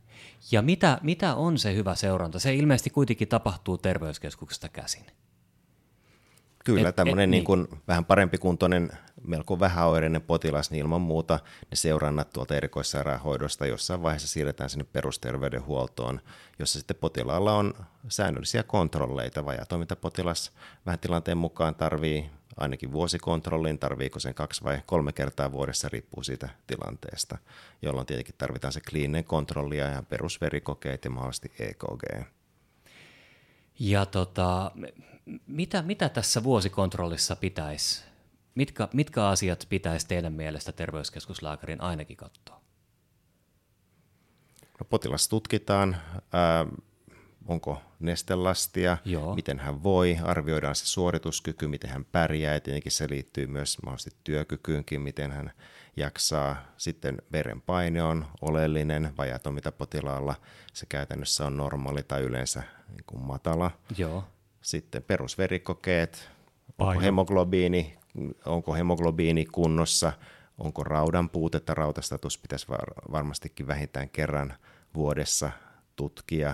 Ja 0.52 0.62
mitä, 0.62 1.00
mitä 1.04 1.36
on 1.36 1.58
se 1.58 1.76
hyvä 1.76 1.96
seuranta? 1.96 2.40
Se 2.40 2.56
ilmeisesti 2.56 2.90
kuitenkin 2.90 3.28
tapahtuu 3.28 3.78
terveyskeskuksesta 3.78 4.70
käsin. 4.70 5.06
Kyllä, 6.66 6.92
tämmöinen 6.92 7.32
niin 7.32 7.44
kuin 7.44 7.68
niin. 7.72 7.82
vähän 7.88 8.06
parempi 8.06 8.38
kuntoinen, 8.38 8.92
melko 9.28 9.60
vähäoireinen 9.60 10.22
potilas, 10.22 10.72
niin 10.72 10.82
ilman 10.82 11.02
muuta 11.02 11.40
ne 11.72 11.76
seurannat 11.76 12.30
tuolta 12.30 12.56
erikoissairaanhoidosta 12.56 13.66
jossain 13.66 14.02
vaiheessa 14.02 14.28
siirretään 14.28 14.70
sinne 14.70 14.86
perusterveydenhuoltoon, 14.94 16.22
jossa 16.60 16.80
sitten 16.80 16.98
potilaalla 17.02 17.54
on 17.54 17.74
säännöllisiä 18.08 18.64
kontrolleita. 18.64 19.46
Vajatoimintapotilas 19.46 20.52
vähän 20.86 21.00
tilanteen 21.00 21.38
mukaan 21.38 21.76
tarvii 21.76 22.30
ainakin 22.58 22.92
vuosikontrollin, 22.92 23.80
tarviiko 23.80 24.20
sen 24.20 24.34
kaksi 24.34 24.64
vai 24.64 24.82
kolme 24.86 25.12
kertaa 25.12 25.52
vuodessa, 25.52 25.90
riippuu 25.90 26.24
siitä 26.24 26.50
tilanteesta, 26.68 27.38
jolloin 27.82 28.08
tietenkin 28.08 28.36
tarvitaan 28.38 28.74
se 28.74 28.82
kliininen 28.90 29.24
kontrolli 29.24 29.78
ja 29.78 30.04
perusverikokeet 30.10 31.06
ja 31.06 31.12
mahdollisesti 31.12 31.52
EKG. 31.60 32.28
Ja 33.80 34.06
tota, 34.06 34.72
mitä, 35.48 35.82
mitä 35.82 36.10
tässä 36.10 36.44
vuosikontrollissa 36.44 37.36
pitäisi, 37.36 38.04
mitkä, 38.56 38.88
mitkä 38.94 39.28
asiat 39.28 39.66
pitäisi 39.70 40.08
teidän 40.08 40.34
mielestä 40.34 40.72
terveyskeskuslääkärin 40.72 41.82
ainakin 41.82 42.18
katsoa? 42.18 42.62
No, 44.80 44.86
potilas 44.90 45.28
tutkitaan, 45.28 45.98
ää, 46.34 46.66
onko 47.48 47.82
nestelastia, 48.00 48.98
Joo. 49.06 49.36
miten 49.36 49.60
hän 49.60 49.84
voi, 49.84 50.18
arvioidaan 50.24 50.76
se 50.76 50.86
suorituskyky, 50.86 51.68
miten 51.68 51.90
hän 51.90 52.06
pärjää, 52.06 52.54
ja 52.54 52.60
tietenkin 52.60 52.92
se 52.92 53.10
liittyy 53.10 53.48
myös 53.48 53.78
mahdollisesti 53.84 54.20
työkykyynkin, 54.24 55.02
miten 55.02 55.32
hän 55.32 55.52
jaksaa. 55.98 56.56
Sitten 56.78 57.18
verenpaine 57.32 58.04
on 58.04 58.26
oleellinen, 58.42 59.14
vajaton 59.18 59.54
mitä 59.54 59.72
potilaalla 59.72 60.36
se 60.74 60.86
käytännössä 60.86 61.46
on 61.46 61.58
normaali 61.58 62.04
tai 62.04 62.22
yleensä 62.22 62.64
niin 62.88 63.04
kuin 63.06 63.22
matala. 63.22 63.72
Joo. 63.98 64.24
Sitten 64.66 65.04
perusverikokeet, 65.04 66.30
onko 66.80 67.02
hemoglobiini, 67.02 67.98
onko 68.46 68.74
hemoglobiini 68.74 69.46
kunnossa, 69.46 70.14
onko 70.58 70.84
raudan 70.84 71.30
puutetta, 71.30 71.74
rautastatus 71.74 72.38
pitäisi 72.38 72.68
varmastikin 73.12 73.68
vähintään 73.68 74.10
kerran 74.10 74.54
vuodessa 74.96 75.52
tutkia, 75.96 76.54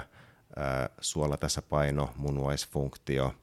suolatasapaino, 1.01 2.09
munuaisfunktio 2.15 3.33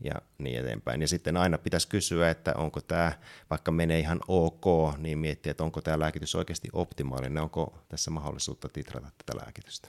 ja 0.00 0.14
niin 0.38 0.60
eteenpäin. 0.60 1.00
Ja 1.00 1.08
sitten 1.08 1.36
aina 1.36 1.58
pitäisi 1.58 1.88
kysyä, 1.88 2.30
että 2.30 2.54
onko 2.56 2.80
tämä, 2.80 3.12
vaikka 3.50 3.70
menee 3.70 3.98
ihan 3.98 4.20
ok, 4.28 4.64
niin 4.98 5.18
miettiä, 5.18 5.50
että 5.50 5.64
onko 5.64 5.80
tämä 5.80 5.98
lääkitys 5.98 6.34
oikeasti 6.34 6.68
optimaalinen, 6.72 7.42
onko 7.42 7.78
tässä 7.88 8.10
mahdollisuutta 8.10 8.68
titrata 8.68 9.10
tätä 9.18 9.38
lääkitystä. 9.44 9.88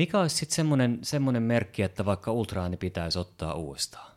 Mikä 0.00 0.20
olisi 0.20 0.36
sitten 0.36 0.56
semmoinen, 0.56 0.98
semmoinen 1.02 1.42
merkki, 1.42 1.82
että 1.82 2.04
vaikka 2.04 2.32
ultraani 2.32 2.76
pitäisi 2.76 3.18
ottaa 3.18 3.54
uudestaan? 3.54 4.12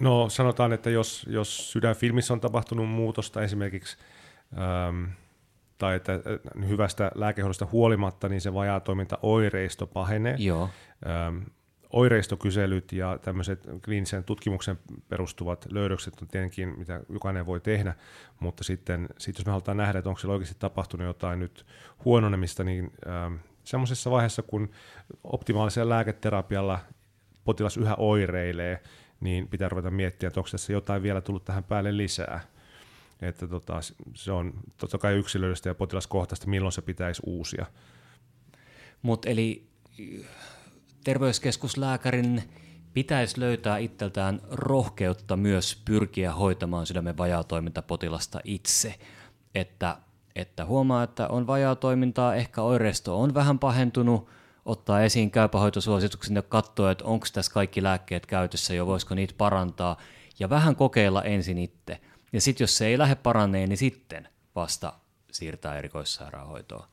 No 0.00 0.28
sanotaan, 0.28 0.72
että 0.72 0.90
jos, 0.90 1.26
jos 1.28 1.72
sydänfilmissä 1.72 2.34
on 2.34 2.40
tapahtunut 2.40 2.88
muutosta 2.88 3.42
esimerkiksi, 3.42 3.96
ähm, 4.58 5.04
tai 5.78 5.96
että 5.96 6.12
hyvästä 6.68 7.10
lääkehoidosta 7.14 7.68
huolimatta, 7.72 8.28
niin 8.28 8.40
se 8.40 8.54
vajaatoiminta 8.54 9.18
oireisto 9.22 9.86
pahenee. 9.86 10.36
Joo. 10.38 10.68
Ähm, 11.06 11.38
oireistokyselyt 11.90 12.92
ja 12.92 13.18
tämmöiset 13.22 13.68
kliinisen 13.84 14.24
tutkimuksen 14.24 14.78
perustuvat 15.08 15.66
löydökset 15.70 16.22
on 16.22 16.28
tietenkin, 16.28 16.78
mitä 16.78 17.00
jokainen 17.08 17.46
voi 17.46 17.60
tehdä, 17.60 17.94
mutta 18.40 18.64
sitten 18.64 19.08
sit 19.18 19.38
jos 19.38 19.46
me 19.46 19.50
halutaan 19.50 19.76
nähdä, 19.76 19.98
että 19.98 20.08
onko 20.08 20.20
siellä 20.20 20.32
oikeasti 20.32 20.56
tapahtunut 20.58 21.06
jotain 21.06 21.38
nyt 21.38 21.66
huononemista, 22.04 22.64
niin 22.64 22.92
ähm, 23.06 23.34
semmoisessa 23.64 24.10
vaiheessa, 24.10 24.42
kun 24.42 24.70
optimaalisella 25.24 25.94
lääketerapialla 25.94 26.78
potilas 27.44 27.76
yhä 27.76 27.94
oireilee, 27.94 28.82
niin 29.20 29.48
pitää 29.48 29.68
ruveta 29.68 29.90
miettiä, 29.90 30.26
että 30.26 30.40
onko 30.40 30.50
tässä 30.50 30.72
jotain 30.72 31.02
vielä 31.02 31.20
tullut 31.20 31.44
tähän 31.44 31.64
päälle 31.64 31.96
lisää. 31.96 32.40
Että 33.22 33.46
tota, 33.46 33.80
se 34.14 34.32
on 34.32 34.52
totta 34.76 34.98
kai 34.98 35.14
yksilöllistä 35.14 35.68
ja 35.68 35.74
potilaskohtaista, 35.74 36.46
milloin 36.46 36.72
se 36.72 36.82
pitäisi 36.82 37.22
uusia. 37.26 37.66
Mutta 39.02 39.28
eli 39.28 39.66
terveyskeskuslääkärin 41.06 42.42
pitäisi 42.92 43.40
löytää 43.40 43.78
itseltään 43.78 44.40
rohkeutta 44.50 45.36
myös 45.36 45.82
pyrkiä 45.84 46.32
hoitamaan 46.32 46.86
sydämen 46.86 47.16
vajaatoimintapotilasta 47.16 48.40
itse, 48.44 48.94
että, 49.54 49.96
että 50.36 50.64
huomaa, 50.64 51.02
että 51.02 51.28
on 51.28 51.46
vajaatoimintaa, 51.46 52.34
ehkä 52.34 52.62
oireisto 52.62 53.20
on 53.20 53.34
vähän 53.34 53.58
pahentunut, 53.58 54.28
ottaa 54.64 55.02
esiin 55.02 55.30
käypähoitosuosituksen 55.30 56.36
ja 56.36 56.42
katsoa, 56.42 56.90
että 56.90 57.04
onko 57.04 57.26
tässä 57.32 57.52
kaikki 57.52 57.82
lääkkeet 57.82 58.26
käytössä 58.26 58.74
jo, 58.74 58.86
voisiko 58.86 59.14
niitä 59.14 59.34
parantaa, 59.38 59.96
ja 60.38 60.50
vähän 60.50 60.76
kokeilla 60.76 61.22
ensin 61.22 61.58
itse. 61.58 62.00
Ja 62.32 62.40
sitten 62.40 62.64
jos 62.64 62.76
se 62.76 62.86
ei 62.86 62.98
lähde 62.98 63.14
paranneen, 63.14 63.68
niin 63.68 63.78
sitten 63.78 64.28
vasta 64.54 64.92
siirtää 65.32 65.78
erikoissairaanhoitoon. 65.78 66.88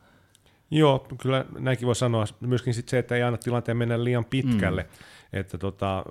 Joo, 0.74 1.08
kyllä 1.22 1.46
näinkin 1.60 1.86
voi 1.86 1.96
sanoa. 1.96 2.26
Myöskin 2.40 2.74
sit 2.74 2.90
se, 2.90 3.00
että 3.00 3.16
ei 3.16 3.24
anna 3.24 3.38
tilanteen 3.38 3.78
mennä 3.78 4.04
liian 4.04 4.26
pitkälle. 4.26 4.84
Mm. 4.84 5.40
Että 5.40 5.58
tota, 5.58 6.06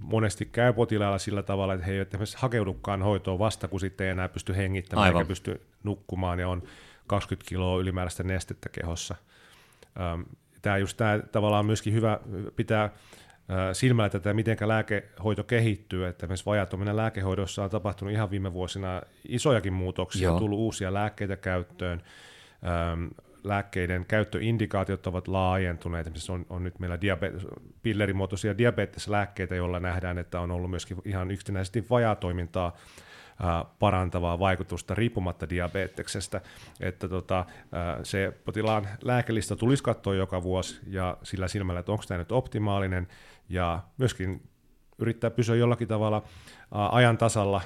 monesti 0.00 0.46
käy 0.46 0.72
potilailla 0.72 1.18
sillä 1.18 1.42
tavalla, 1.42 1.74
että 1.74 1.86
he 1.86 1.92
eivät 1.92 2.08
esimerkiksi 2.08 2.36
hakeudukaan 2.40 3.02
hoitoon 3.02 3.38
vasta, 3.38 3.68
kun 3.68 3.80
sitten 3.80 4.06
ei 4.06 4.10
enää 4.10 4.28
pysty 4.28 4.56
hengittämään 4.56 5.06
Aivan. 5.06 5.20
eikä 5.20 5.28
pysty 5.28 5.60
nukkumaan 5.84 6.38
ja 6.38 6.48
on 6.48 6.62
20 7.06 7.48
kiloa 7.48 7.80
ylimääräistä 7.80 8.22
nestettä 8.22 8.68
kehossa. 8.68 9.14
Tämä 10.62 10.78
just 10.78 10.96
tämä 10.96 11.20
tavallaan 11.32 11.66
myöskin 11.66 11.92
hyvä 11.92 12.20
pitää 12.56 12.90
silmällä 13.72 14.10
tätä, 14.10 14.34
miten 14.34 14.56
lääkehoito 14.60 15.44
kehittyy, 15.44 16.06
että 16.06 16.26
esimerkiksi 16.26 16.46
vajatominen 16.46 16.96
lääkehoidossa 16.96 17.64
on 17.64 17.70
tapahtunut 17.70 18.14
ihan 18.14 18.30
viime 18.30 18.52
vuosina 18.52 19.02
isojakin 19.28 19.72
muutoksia, 19.72 20.24
Joo. 20.24 20.34
on 20.34 20.40
tullut 20.40 20.58
uusia 20.58 20.94
lääkkeitä 20.94 21.36
käyttöön, 21.36 22.02
lääkkeiden 23.48 24.04
käyttöindikaatiot 24.08 25.06
ovat 25.06 25.28
laajentuneet. 25.28 26.06
Esimerkiksi 26.06 26.32
on, 26.32 26.46
on 26.50 26.64
nyt 26.64 26.78
meillä 26.78 26.96
diabe- 26.96 27.60
pillerimuotoisia 27.82 28.58
diabeteslääkkeitä, 28.58 29.54
joilla 29.54 29.80
nähdään, 29.80 30.18
että 30.18 30.40
on 30.40 30.50
ollut 30.50 30.70
myöskin 30.70 30.98
ihan 31.04 31.30
yksinäisesti 31.30 31.86
vajatoimintaa 31.90 32.76
parantavaa 33.78 34.38
vaikutusta 34.38 34.94
riippumatta 34.94 35.48
diabeteksestä. 35.48 36.40
Että 36.80 37.08
tota, 37.08 37.44
se 38.02 38.32
potilaan 38.44 38.88
lääkelista 39.02 39.56
tulisi 39.56 39.82
katsoa 39.82 40.14
joka 40.14 40.42
vuosi 40.42 40.80
ja 40.86 41.16
sillä 41.22 41.48
silmällä, 41.48 41.80
että 41.80 41.92
onko 41.92 42.04
tämä 42.08 42.18
nyt 42.18 42.32
optimaalinen 42.32 43.08
ja 43.48 43.82
myöskin 43.98 44.42
yrittää 44.98 45.30
pysyä 45.30 45.56
jollakin 45.56 45.88
tavalla 45.88 46.22
ajan 46.70 47.18
tasalla 47.18 47.60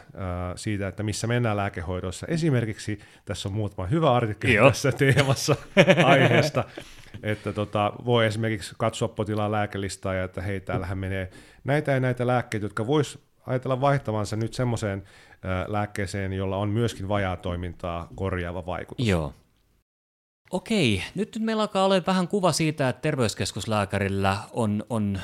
siitä, 0.56 0.88
että 0.88 1.02
missä 1.02 1.26
mennään 1.26 1.56
lääkehoidossa. 1.56 2.26
Esimerkiksi 2.26 2.98
tässä 3.24 3.48
on 3.48 3.54
muutama 3.54 3.86
hyvä 3.86 4.12
artikkeli 4.12 4.54
Joo. 4.54 4.68
tässä 4.68 4.92
teemassa 4.92 5.56
aiheesta, 6.04 6.64
että 7.22 7.52
tota, 7.52 7.92
voi 8.04 8.26
esimerkiksi 8.26 8.74
katsoa 8.78 9.08
potilaan 9.08 9.52
lääkelistaa 9.52 10.14
ja 10.14 10.24
että 10.24 10.42
hei, 10.42 10.60
täällähän 10.60 10.98
menee 10.98 11.30
näitä 11.64 11.92
ja 11.92 12.00
näitä 12.00 12.26
lääkkeitä, 12.26 12.64
jotka 12.64 12.86
vois 12.86 13.18
ajatella 13.46 13.80
vaihtavansa 13.80 14.36
nyt 14.36 14.54
semmoiseen 14.54 15.02
lääkkeeseen, 15.66 16.32
jolla 16.32 16.56
on 16.56 16.68
myöskin 16.68 17.08
vajaa 17.08 17.36
toimintaa 17.36 18.08
korjaava 18.14 18.66
vaikutus. 18.66 19.06
Joo. 19.06 19.32
Okei, 20.50 21.02
nyt 21.14 21.38
meillä 21.40 21.62
alkaa 21.62 21.84
olla 21.84 22.02
vähän 22.06 22.28
kuva 22.28 22.52
siitä, 22.52 22.88
että 22.88 23.02
terveyskeskuslääkärillä 23.02 24.38
on, 24.52 24.84
on 24.90 25.18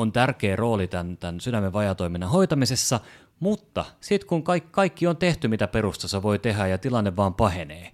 on 0.00 0.12
tärkeä 0.12 0.56
rooli 0.56 0.86
tämän, 0.86 1.16
tämän 1.16 1.40
sydämen 1.40 1.72
vajatoiminnan 1.72 2.30
hoitamisessa, 2.30 3.00
mutta 3.40 3.84
sitten 4.00 4.28
kun 4.28 4.42
kaikki, 4.42 4.68
kaikki 4.70 5.06
on 5.06 5.16
tehty, 5.16 5.48
mitä 5.48 5.68
perustossa 5.68 6.22
voi 6.22 6.38
tehdä 6.38 6.66
ja 6.66 6.78
tilanne 6.78 7.16
vaan 7.16 7.34
pahenee, 7.34 7.92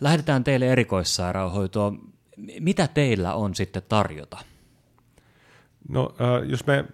lähdetään 0.00 0.44
teille 0.44 0.72
erikoissairaanhoitoon. 0.72 2.00
Mitä 2.60 2.88
teillä 2.88 3.34
on 3.34 3.54
sitten 3.54 3.82
tarjota? 3.88 4.38
No, 5.88 6.14
äh, 6.20 6.50
jos 6.50 6.66
me 6.66 6.84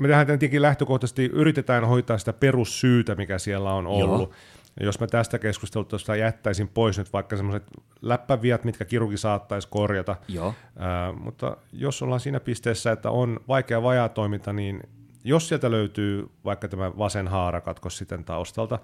me 0.00 0.08
tehdään 0.08 0.26
tietenkin 0.26 0.62
lähtökohtaisesti, 0.62 1.24
yritetään 1.24 1.84
hoitaa 1.88 2.18
sitä 2.18 2.32
perussyytä, 2.32 3.14
mikä 3.14 3.38
siellä 3.38 3.72
on 3.72 3.86
ollut. 3.86 4.20
Joo. 4.20 4.32
Jos 4.80 5.00
mä 5.00 5.06
tästä 5.06 5.38
keskustelusta 5.38 6.16
jättäisin 6.16 6.68
pois 6.68 6.98
nyt 6.98 7.12
vaikka 7.12 7.36
semmoiset 7.36 7.64
läppäviat, 8.02 8.64
mitkä 8.64 8.84
kirurgi 8.84 9.16
saattaisi 9.16 9.68
korjata, 9.68 10.16
Joo. 10.28 10.54
Ää, 10.78 11.12
mutta 11.12 11.56
jos 11.72 12.02
ollaan 12.02 12.20
siinä 12.20 12.40
pisteessä, 12.40 12.92
että 12.92 13.10
on 13.10 13.40
vaikea 13.48 13.82
vajaa 13.82 14.08
toiminta, 14.08 14.52
niin 14.52 14.80
jos 15.24 15.48
sieltä 15.48 15.70
löytyy 15.70 16.30
vaikka 16.44 16.68
tämä 16.68 16.98
vasen 16.98 17.28
haarakatkos 17.28 17.98
sitten 17.98 18.24
taustalta, 18.24 18.78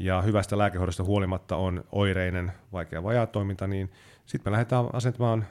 ja 0.00 0.22
hyvästä 0.22 0.58
lääkehoidosta 0.58 1.04
huolimatta 1.04 1.56
on 1.56 1.84
oireinen 1.92 2.52
vaikea 2.72 3.02
vajaatoiminta, 3.02 3.66
niin 3.66 3.92
sitten 4.26 4.50
me 4.50 4.52
lähdetään 4.52 4.86
asentamaan 4.92 5.46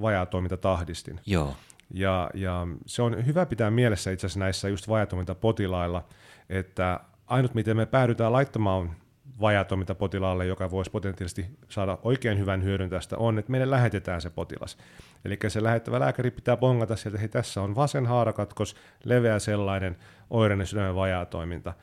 vajaatoimintatahdistin. 0.00 1.20
Joo. 1.26 1.56
Ja, 1.94 2.30
ja 2.34 2.66
se 2.86 3.02
on 3.02 3.26
hyvä 3.26 3.46
pitää 3.46 3.70
mielessä 3.70 4.10
itse 4.10 4.26
asiassa 4.26 4.40
näissä 4.40 4.68
just 4.68 4.88
vajaatoimintapotilailla, 4.88 6.04
että 6.48 7.00
ainut 7.28 7.54
miten 7.54 7.76
me 7.76 7.86
päädytään 7.86 8.32
laittamaan 8.32 8.96
vajatoiminta 9.40 9.94
potilaalle, 9.94 10.46
joka 10.46 10.70
voisi 10.70 10.90
potentiaalisesti 10.90 11.46
saada 11.68 11.98
oikein 12.02 12.38
hyvän 12.38 12.64
hyödyn 12.64 12.90
tästä, 12.90 13.16
on, 13.16 13.38
että 13.38 13.50
meille 13.50 13.70
lähetetään 13.70 14.20
se 14.20 14.30
potilas. 14.30 14.78
Eli 15.24 15.38
se 15.48 15.62
lähettävä 15.62 16.00
lääkäri 16.00 16.30
pitää 16.30 16.56
pongata 16.56 16.96
sieltä, 16.96 17.16
että 17.16 17.20
hei, 17.20 17.28
tässä 17.28 17.62
on 17.62 17.74
vasen 17.74 18.06
haarakatkos, 18.06 18.76
leveä 19.04 19.38
sellainen, 19.38 19.96
oireinen 20.30 20.66
sydämen 20.66 20.94
vajatoiminta. 20.94 21.74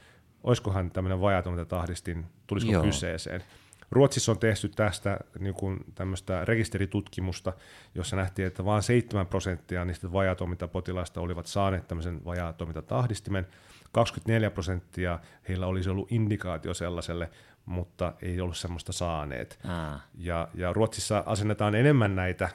Olisikohan 0.44 0.92
tämmöinen 0.92 1.22
vajatoimintatahdistin, 1.22 2.26
tulisiko 2.48 2.74
Joo. 2.74 2.84
kyseeseen? 2.84 3.44
Ruotsissa 3.92 4.32
on 4.32 4.40
tehty 4.40 4.70
tästä 4.70 5.20
niin 5.40 5.54
kuin 5.54 5.80
tämmöistä 5.96 6.46
rekisteritutkimusta, 6.46 7.54
jossa 7.96 8.16
nähtiin, 8.16 8.48
että 8.48 8.66
vain 8.66 8.84
7 8.84 9.28
prosenttia 9.28 9.86
niistä 9.86 10.14
vajatoimintapotilaista 10.14 11.22
olivat 11.22 11.46
saaneet 11.46 11.88
tämmöisen 11.88 12.26
vajatoimintatahdistimen, 12.26 13.48
24 13.96 14.52
prosenttia 14.52 15.20
heillä 15.50 15.68
olisi 15.68 15.90
ollut 15.90 16.12
indikaatio 16.12 16.74
sellaiselle, 16.74 17.30
mutta 17.66 18.14
ei 18.22 18.42
ollut 18.42 18.58
semmoista 18.58 18.94
saaneet. 18.94 19.60
Ja, 20.14 20.48
ja 20.54 20.74
Ruotsissa 20.74 21.24
asennetaan 21.26 21.76
enemmän 21.76 22.16
näitä 22.16 22.50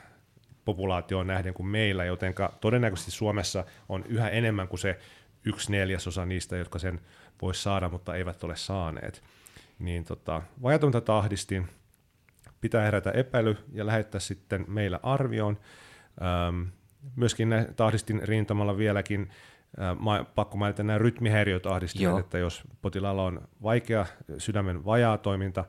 populaatioon 0.65 1.27
nähden 1.27 1.55
kuin 1.55 1.67
meillä, 1.67 2.05
joten 2.05 2.35
todennäköisesti 2.61 3.11
Suomessa 3.11 3.65
on 3.89 4.05
yhä 4.09 4.29
enemmän 4.29 4.69
kuin 4.69 4.81
se 4.81 4.99
yksi 5.45 5.73
neljäsosa 5.73 6.27
niistä, 6.27 6.57
jotka 6.57 6.79
sen 6.79 7.01
voisi 7.43 7.63
saada, 7.63 7.89
mutta 7.89 8.15
eivät 8.15 8.45
ole 8.45 8.57
saaneet. 8.57 9.23
Niin 9.79 10.05
tota, 10.05 10.43
vajatonta 10.63 11.01
tahdistin 11.01 11.69
pitää 12.61 12.85
herätä 12.85 13.11
epäily 13.11 13.57
ja 13.73 13.87
lähettää 13.87 14.21
sitten 14.21 14.65
meillä 14.69 15.01
arvioon. 15.03 15.59
Ähm, 16.23 16.63
myöskin 17.17 17.49
tahdistin 17.77 18.21
rintamalla 18.23 18.77
vieläkin 18.77 19.31
Mä, 19.77 20.25
pakko 20.35 20.57
mainita 20.57 20.83
nämä 20.83 20.99
rytmihäiriötahdistimet, 20.99 22.19
että 22.19 22.39
jos 22.39 22.63
potilaalla 22.83 23.25
on 23.25 23.49
vaikea 23.63 24.07
sydämen 24.39 24.85
vajaa 24.85 25.19
toiminta, 25.19 25.65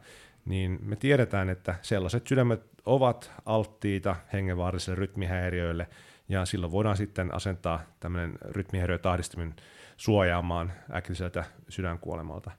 niin 0.45 0.79
me 0.81 0.95
tiedetään, 0.95 1.49
että 1.49 1.75
sellaiset 1.81 2.27
sydämet 2.27 2.61
ovat 2.85 3.31
alttiita 3.45 4.15
hengenvaarallisille 4.33 4.95
rytmihäiriöille, 4.95 5.87
ja 6.29 6.45
silloin 6.45 6.71
voidaan 6.71 6.97
sitten 6.97 7.33
asentaa 7.33 7.81
tämmöinen 7.99 8.37
rytmihäiriötahdistimen 8.41 9.55
suojaamaan 9.97 10.71
äkilliseltä 10.95 11.43
sydänkuolemalta. 11.69 12.51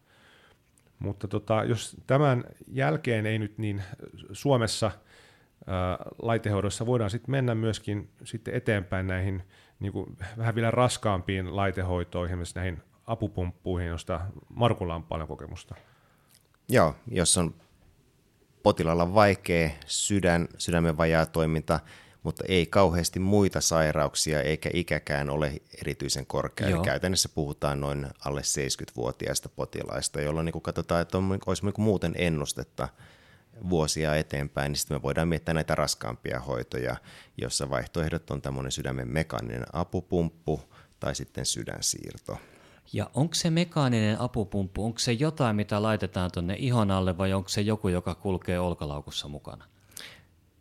Mutta 0.99 1.29
tota, 1.29 1.65
jos 1.65 1.97
tämän 2.07 2.45
jälkeen 2.69 3.27
ei 3.27 3.39
nyt 3.39 3.59
niin 3.59 3.83
Suomessa 4.33 4.91
ää, 5.67 5.99
laitehoidossa 6.23 6.87
voidaan 6.87 7.11
sitten 7.11 7.31
mennä 7.31 7.55
myöskin 7.55 8.11
sitten 8.25 8.55
eteenpäin 8.55 9.07
näihin 9.07 9.43
niin 9.83 9.93
kuin 9.93 10.17
vähän 10.39 10.55
vielä 10.55 10.71
raskaampiin 10.71 11.57
laitehoitoihin, 11.57 12.39
myös 12.39 12.55
näihin 12.55 12.83
apupumppuihin, 13.07 13.89
joista 13.89 14.21
Markulla 14.49 14.95
on 14.95 15.05
paljon 15.05 15.29
kokemusta. 15.29 15.75
Joo, 16.69 16.95
jos 17.11 17.39
on 17.39 17.55
potilaalla 18.63 19.15
vaikea 19.15 19.71
sydän, 19.87 20.49
sydämen 20.59 20.97
vajaa 20.97 21.27
toiminta, 21.27 21.81
mutta 22.23 22.45
ei 22.49 22.67
kauheasti 22.67 23.21
muita 23.21 23.61
sairauksia 23.61 24.43
eikä 24.43 24.71
ikäkään 24.75 25.31
ole 25.31 25.53
erityisen 25.81 26.27
korkea. 26.27 26.69
Joo. 26.69 26.79
Eli 26.79 26.85
käytännössä 26.85 27.29
puhutaan 27.35 27.81
noin 27.81 28.07
alle 28.25 28.41
70-vuotiaista 28.41 29.49
potilaista, 29.49 30.21
jolloin 30.21 30.45
niin 30.45 30.63
katsotaan, 30.63 31.03
että 31.03 31.19
on, 31.19 31.39
olisi 31.47 31.65
niin 31.65 31.75
muuten 31.79 32.13
ennustetta 32.17 32.89
vuosia 33.71 34.17
eteenpäin, 34.17 34.73
niin 34.73 34.79
sitten 34.79 34.97
me 34.97 35.03
voidaan 35.03 35.29
miettiä 35.29 35.55
näitä 35.55 35.75
raskaampia 35.75 36.41
hoitoja, 36.41 36.97
jossa 37.37 37.71
vaihtoehdot 37.71 38.31
on 38.31 38.43
tämmöinen 38.43 38.73
sydämen 38.73 39.09
mekaaninen 39.09 39.67
apupumppu 39.73 40.61
tai 41.01 41.15
sitten 41.15 41.47
sydänsiirto. 41.47 42.39
Ja 42.93 43.11
onko 43.15 43.35
se 43.35 43.51
mekaaninen 43.51 44.21
apupumppu, 44.21 44.85
onko 44.85 44.99
se 44.99 45.13
jotain, 45.13 45.57
mitä 45.57 45.83
laitetaan 45.83 46.31
tuonne 46.33 46.55
ihon 46.59 46.91
alle 46.91 47.19
vai 47.19 47.33
onko 47.33 47.49
se 47.49 47.61
joku, 47.61 47.89
joka 47.89 48.15
kulkee 48.15 48.59
olkalaukussa 48.59 49.29
mukana? 49.29 49.65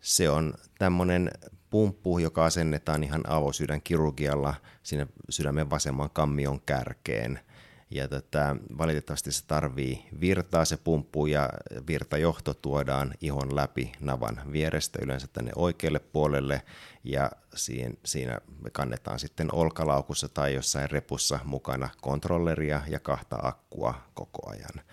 Se 0.01 0.29
on 0.29 0.53
tämmöinen 0.79 1.31
pumppu, 1.69 2.19
joka 2.19 2.45
asennetaan 2.45 3.03
ihan 3.03 3.29
avosydänkirurgialla 3.29 4.55
sinne 4.83 5.07
sydämen 5.29 5.69
vasemman 5.69 6.09
kammion 6.09 6.61
kärkeen– 6.61 7.39
ja 7.91 8.07
tätä, 8.07 8.55
valitettavasti 8.77 9.31
se 9.31 9.45
tarvii 9.47 10.05
virtaa, 10.19 10.65
se 10.65 10.77
pumppu 10.77 11.25
ja 11.25 11.49
virtajohto 11.87 12.53
tuodaan 12.53 13.13
ihon 13.21 13.55
läpi 13.55 13.91
navan 13.99 14.41
vierestä 14.51 14.99
yleensä 15.01 15.27
tänne 15.27 15.51
oikealle 15.55 15.99
puolelle 15.99 16.61
ja 17.03 17.31
siinä, 17.55 17.93
siinä 18.05 18.41
kannetaan 18.71 19.19
sitten 19.19 19.55
olkalaukussa 19.55 20.29
tai 20.29 20.53
jossain 20.53 20.91
repussa 20.91 21.39
mukana 21.43 21.89
kontrolleria 22.01 22.81
ja 22.87 22.99
kahta 22.99 23.37
akkua 23.41 23.93
koko 24.13 24.49
ajan. 24.49 24.85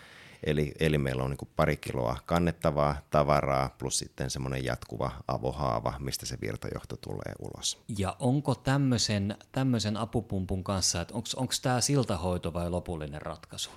Eli, 0.44 0.72
eli 0.80 0.98
meillä 0.98 1.22
on 1.22 1.30
niin 1.30 1.50
pari 1.56 1.76
kiloa 1.76 2.16
kannettavaa 2.26 2.96
tavaraa 3.10 3.74
plus 3.78 3.98
sitten 3.98 4.30
semmoinen 4.30 4.64
jatkuva 4.64 5.10
avohaava, 5.28 5.94
mistä 5.98 6.26
se 6.26 6.38
virtajohto 6.40 6.96
tulee 6.96 7.34
ulos. 7.38 7.82
Ja 7.98 8.16
onko 8.18 8.54
tämmöisen, 8.54 9.36
tämmöisen 9.52 9.96
apupumpun 9.96 10.64
kanssa, 10.64 11.00
että 11.00 11.14
onko 11.14 11.52
tämä 11.62 11.80
siltahoito 11.80 12.52
vai 12.52 12.70
lopullinen 12.70 13.22
ratkaisu? 13.22 13.70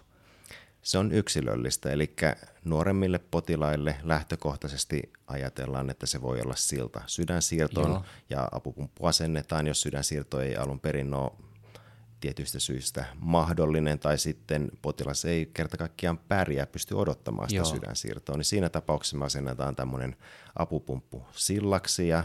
Se 0.81 0.97
on 0.97 1.11
yksilöllistä, 1.11 1.91
eli 1.91 2.15
nuoremmille 2.65 3.19
potilaille 3.19 3.95
lähtökohtaisesti 4.03 5.01
ajatellaan, 5.27 5.89
että 5.89 6.05
se 6.05 6.21
voi 6.21 6.41
olla 6.41 6.55
silta 6.55 7.01
sydänsiirtoon 7.07 7.89
Joo. 7.89 8.03
ja 8.29 8.47
apupumppu 8.51 9.05
asennetaan, 9.05 9.67
jos 9.67 9.81
sydänsiirto 9.81 10.41
ei 10.41 10.55
alun 10.55 10.79
perin 10.79 11.13
ole 11.13 11.31
tietyistä 12.21 12.59
syistä 12.59 13.05
mahdollinen 13.19 13.99
tai 13.99 14.17
sitten 14.17 14.71
potilas 14.81 15.25
ei 15.25 15.51
kerta 15.53 15.77
kaikkiaan 15.77 16.17
pärjää, 16.17 16.65
pysty 16.65 16.95
odottamaan 16.95 17.49
sitä 17.49 17.57
Joo. 17.57 17.65
sydänsiirtoa, 17.65 18.37
niin 18.37 18.45
siinä 18.45 18.69
tapauksessa 18.69 19.17
me 19.17 19.25
asennetaan 19.25 19.75
tämmöinen 19.75 20.15
apupumppu 20.55 21.25
sillaksi 21.31 22.07
ja 22.07 22.23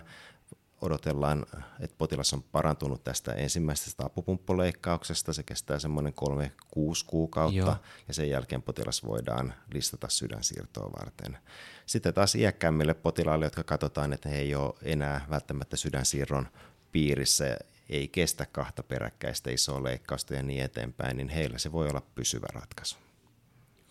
odotellaan, 0.81 1.47
että 1.81 1.97
potilas 1.99 2.35
on 2.35 2.43
parantunut 2.43 3.05
tästä 3.05 3.33
ensimmäisestä 3.33 4.05
apupumppuleikkauksesta. 4.05 5.33
Se 5.33 5.43
kestää 5.43 5.79
semmoinen 5.79 6.13
kolme, 6.13 6.53
kuusi 6.69 7.05
kuukautta 7.07 7.57
Joo. 7.57 7.77
ja 8.09 8.15
sen 8.15 8.31
jälkeen 8.31 8.63
potilas 8.63 9.05
voidaan 9.05 9.55
listata 9.75 10.09
sydänsiirtoa 10.09 10.93
varten. 10.99 11.39
Sitten 11.87 12.15
taas 12.15 12.35
iäkkäämmille 12.35 12.95
potilaille, 12.95 13.47
jotka 13.47 13.65
katsotaan, 13.65 14.13
että 14.13 14.29
he 14.29 14.39
ei 14.39 14.55
ole 14.55 14.75
enää 14.83 15.27
välttämättä 15.31 15.77
sydänsiirron 15.77 16.49
piirissä, 16.93 17.57
ei 17.89 18.09
kestä 18.09 18.47
kahta 18.47 18.83
peräkkäistä 18.83 19.51
isoa 19.51 19.83
leikkausta 19.83 20.35
ja 20.35 20.43
niin 20.43 20.65
eteenpäin, 20.65 21.17
niin 21.17 21.29
heillä 21.29 21.59
se 21.59 21.73
voi 21.73 21.89
olla 21.89 22.03
pysyvä 22.15 22.47
ratkaisu. 22.53 22.97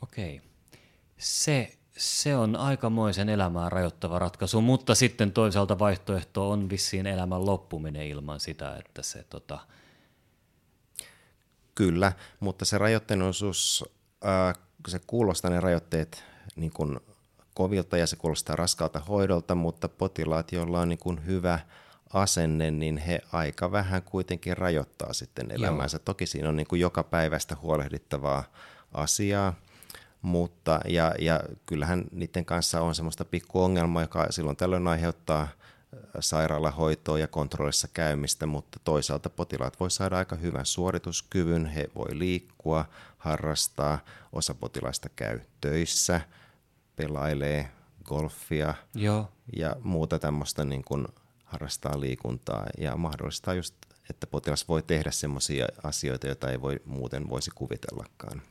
Okei. 0.01 0.41
Se 1.17 1.77
se 1.97 2.35
on 2.35 2.55
aikamoisen 2.55 3.29
elämää 3.29 3.69
rajoittava 3.69 4.19
ratkaisu, 4.19 4.61
mutta 4.61 4.95
sitten 4.95 5.31
toisaalta 5.31 5.79
vaihtoehto 5.79 6.51
on 6.51 6.69
vissiin 6.69 7.07
elämän 7.07 7.45
loppuminen 7.45 8.07
ilman 8.07 8.39
sitä, 8.39 8.75
että 8.75 9.03
se 9.03 9.23
tota... 9.29 9.59
Kyllä, 11.75 12.13
mutta 12.39 12.65
se 12.65 12.77
rajoitteisuus, 12.77 13.85
äh, 14.25 14.63
se 14.87 14.99
kuulostaa 15.07 15.51
ne 15.51 15.59
rajoitteet 15.59 16.23
niin 16.55 16.71
kuin 16.71 16.99
kovilta 17.53 17.97
ja 17.97 18.07
se 18.07 18.15
kuulostaa 18.15 18.55
raskalta 18.55 18.99
hoidolta, 18.99 19.55
mutta 19.55 19.89
potilaat, 19.89 20.51
joilla 20.51 20.81
on 20.81 20.89
niin 20.89 20.99
kuin 20.99 21.25
hyvä 21.25 21.59
asenne, 22.15 22.71
niin 22.71 22.97
he 22.97 23.21
aika 23.31 23.71
vähän 23.71 24.01
kuitenkin 24.01 24.57
rajoittaa 24.57 25.13
sitten 25.13 25.51
elämäänsä. 25.51 25.95
Joo. 25.95 26.01
Toki 26.05 26.25
siinä 26.25 26.49
on 26.49 26.55
niin 26.55 26.67
kuin 26.67 26.81
joka 26.81 27.03
päivästä 27.03 27.57
huolehdittavaa 27.61 28.43
asiaa, 28.93 29.53
mutta 30.21 30.79
ja, 30.87 31.13
ja 31.19 31.39
kyllähän 31.65 32.03
niiden 32.11 32.45
kanssa 32.45 32.81
on 32.81 32.95
semmoista 32.95 33.25
ongelmaa, 33.53 34.01
joka 34.03 34.27
silloin 34.29 34.57
tällöin 34.57 34.87
aiheuttaa 34.87 35.47
sairaalahoitoa 36.19 37.19
ja 37.19 37.27
kontrollissa 37.27 37.87
käymistä, 37.93 38.45
mutta 38.45 38.79
toisaalta 38.83 39.29
potilaat 39.29 39.79
voi 39.79 39.91
saada 39.91 40.17
aika 40.17 40.35
hyvän 40.35 40.65
suorituskyvyn, 40.65 41.65
he 41.65 41.89
voi 41.95 42.19
liikkua, 42.19 42.85
harrastaa, 43.17 43.99
osa 44.33 44.53
potilaista 44.53 45.09
käy 45.15 45.39
töissä, 45.61 46.21
pelailee 46.95 47.71
golfia 48.05 48.73
Joo. 48.93 49.31
ja 49.55 49.75
muuta 49.83 50.19
tämmöistä 50.19 50.65
niin 50.65 50.83
kuin 50.83 51.07
harrastaa 51.55 51.99
liikuntaa 51.99 52.65
ja 52.77 52.97
mahdollistaa 52.97 53.53
just, 53.53 53.75
että 54.09 54.27
potilas 54.27 54.67
voi 54.67 54.83
tehdä 54.83 55.11
semmoisia 55.11 55.67
asioita, 55.83 56.27
joita 56.27 56.51
ei 56.51 56.61
voi 56.61 56.79
muuten 56.85 57.29
voisi 57.29 57.51
kuvitellakaan. 57.55 58.41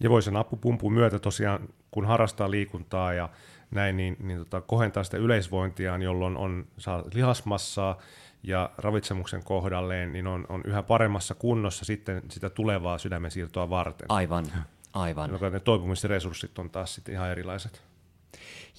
Ja 0.00 0.10
voi 0.10 0.22
sen 0.22 0.36
apupumpun 0.36 0.92
myötä 0.92 1.18
tosiaan, 1.18 1.68
kun 1.90 2.06
harrastaa 2.06 2.50
liikuntaa 2.50 3.12
ja 3.12 3.28
näin, 3.70 3.96
niin, 3.96 4.16
niin 4.20 4.38
tota, 4.38 4.60
kohentaa 4.60 5.04
sitä 5.04 5.16
yleisvointiaan, 5.16 6.02
jolloin 6.02 6.36
on, 6.36 6.66
saa 6.78 7.04
lihasmassaa 7.14 7.98
ja 8.42 8.70
ravitsemuksen 8.78 9.44
kohdalleen, 9.44 10.12
niin 10.12 10.26
on, 10.26 10.46
on 10.48 10.62
yhä 10.64 10.82
paremmassa 10.82 11.34
kunnossa 11.34 11.84
sitten 11.84 12.22
sitä 12.30 12.50
tulevaa 12.50 12.98
sydämen 12.98 13.30
siirtoa 13.30 13.70
varten. 13.70 14.06
Aivan, 14.08 14.46
aivan. 14.92 15.30
Joka 15.30 15.50
ne 15.50 15.60
toipumisresurssit 15.60 16.58
on 16.58 16.70
taas 16.70 16.94
sitten 16.94 17.14
ihan 17.14 17.30
erilaiset. 17.30 17.82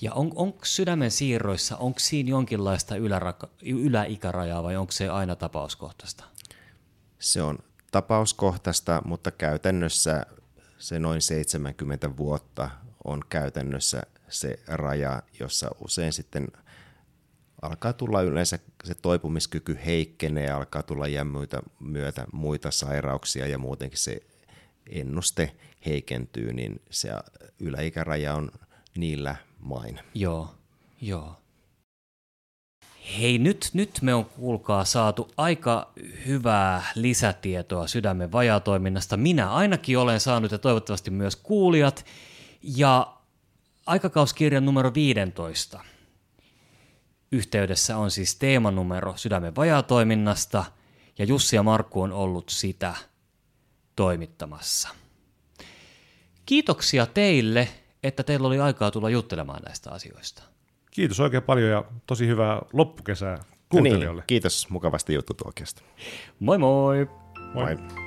Ja 0.01 0.13
on, 0.13 0.31
onko 0.35 0.65
sydämen 0.65 1.11
siirroissa, 1.11 1.77
onko 1.77 1.99
siinä 1.99 2.29
jonkinlaista 2.29 2.95
yläraka, 2.95 3.49
yläikärajaa 3.61 4.63
vai 4.63 4.75
onko 4.75 4.91
se 4.91 5.09
aina 5.09 5.35
tapauskohtaista? 5.35 6.23
Se 7.19 7.41
on 7.41 7.57
tapauskohtaista, 7.91 9.01
mutta 9.05 9.31
käytännössä 9.31 10.25
se 10.77 10.99
noin 10.99 11.21
70 11.21 12.17
vuotta 12.17 12.69
on 13.03 13.21
käytännössä 13.29 14.03
se 14.29 14.59
raja, 14.67 15.23
jossa 15.39 15.69
usein 15.83 16.13
sitten 16.13 16.47
alkaa 17.61 17.93
tulla 17.93 18.21
yleensä 18.21 18.59
se 18.83 18.95
toipumiskyky 18.95 19.77
heikkenee, 19.85 20.51
alkaa 20.51 20.83
tulla 20.83 21.07
jämmöitä 21.07 21.61
myötä 21.79 22.25
muita 22.33 22.71
sairauksia 22.71 23.47
ja 23.47 23.57
muutenkin 23.57 23.99
se 23.99 24.21
ennuste 24.89 25.55
heikentyy, 25.85 26.53
niin 26.53 26.81
se 26.89 27.09
yläikäraja 27.59 28.33
on 28.33 28.51
niillä 28.97 29.35
main. 29.65 29.99
Joo, 30.13 30.55
joo. 31.01 31.35
Hei, 33.17 33.37
nyt, 33.37 33.69
nyt 33.73 33.99
me 34.01 34.13
on 34.13 34.25
kuulkaa 34.25 34.85
saatu 34.85 35.31
aika 35.37 35.91
hyvää 36.27 36.83
lisätietoa 36.95 37.87
sydämen 37.87 38.31
vajatoiminnasta. 38.31 39.17
Minä 39.17 39.51
ainakin 39.51 39.97
olen 39.97 40.19
saanut 40.19 40.51
ja 40.51 40.57
toivottavasti 40.57 41.11
myös 41.11 41.35
kuulijat. 41.35 42.05
Ja 42.61 43.13
aikakauskirjan 43.85 44.65
numero 44.65 44.93
15 44.93 45.83
yhteydessä 47.31 47.97
on 47.97 48.11
siis 48.11 48.35
teemanumero 48.35 49.13
sydämen 49.17 49.55
vajatoiminnasta 49.55 50.65
ja 51.17 51.25
Jussi 51.25 51.55
ja 51.55 51.63
Markku 51.63 52.01
on 52.01 52.11
ollut 52.11 52.49
sitä 52.49 52.95
toimittamassa. 53.95 54.89
Kiitoksia 56.45 57.05
teille, 57.05 57.67
että 58.07 58.23
teillä 58.23 58.47
oli 58.47 58.59
aikaa 58.59 58.91
tulla 58.91 59.09
juttelemaan 59.09 59.61
näistä 59.61 59.91
asioista. 59.91 60.43
Kiitos 60.91 61.19
oikein 61.19 61.43
paljon 61.43 61.69
ja 61.69 61.83
tosi 62.07 62.27
hyvää 62.27 62.61
loppukesää 62.73 63.43
kuuntelijoille. 63.69 64.21
Niin, 64.21 64.27
kiitos 64.27 64.69
mukavasta 64.69 65.11
juttutuokiosta. 65.11 65.81
Moi 66.39 66.57
moi! 66.57 67.07
Moi! 67.53 67.75
moi. 67.75 68.05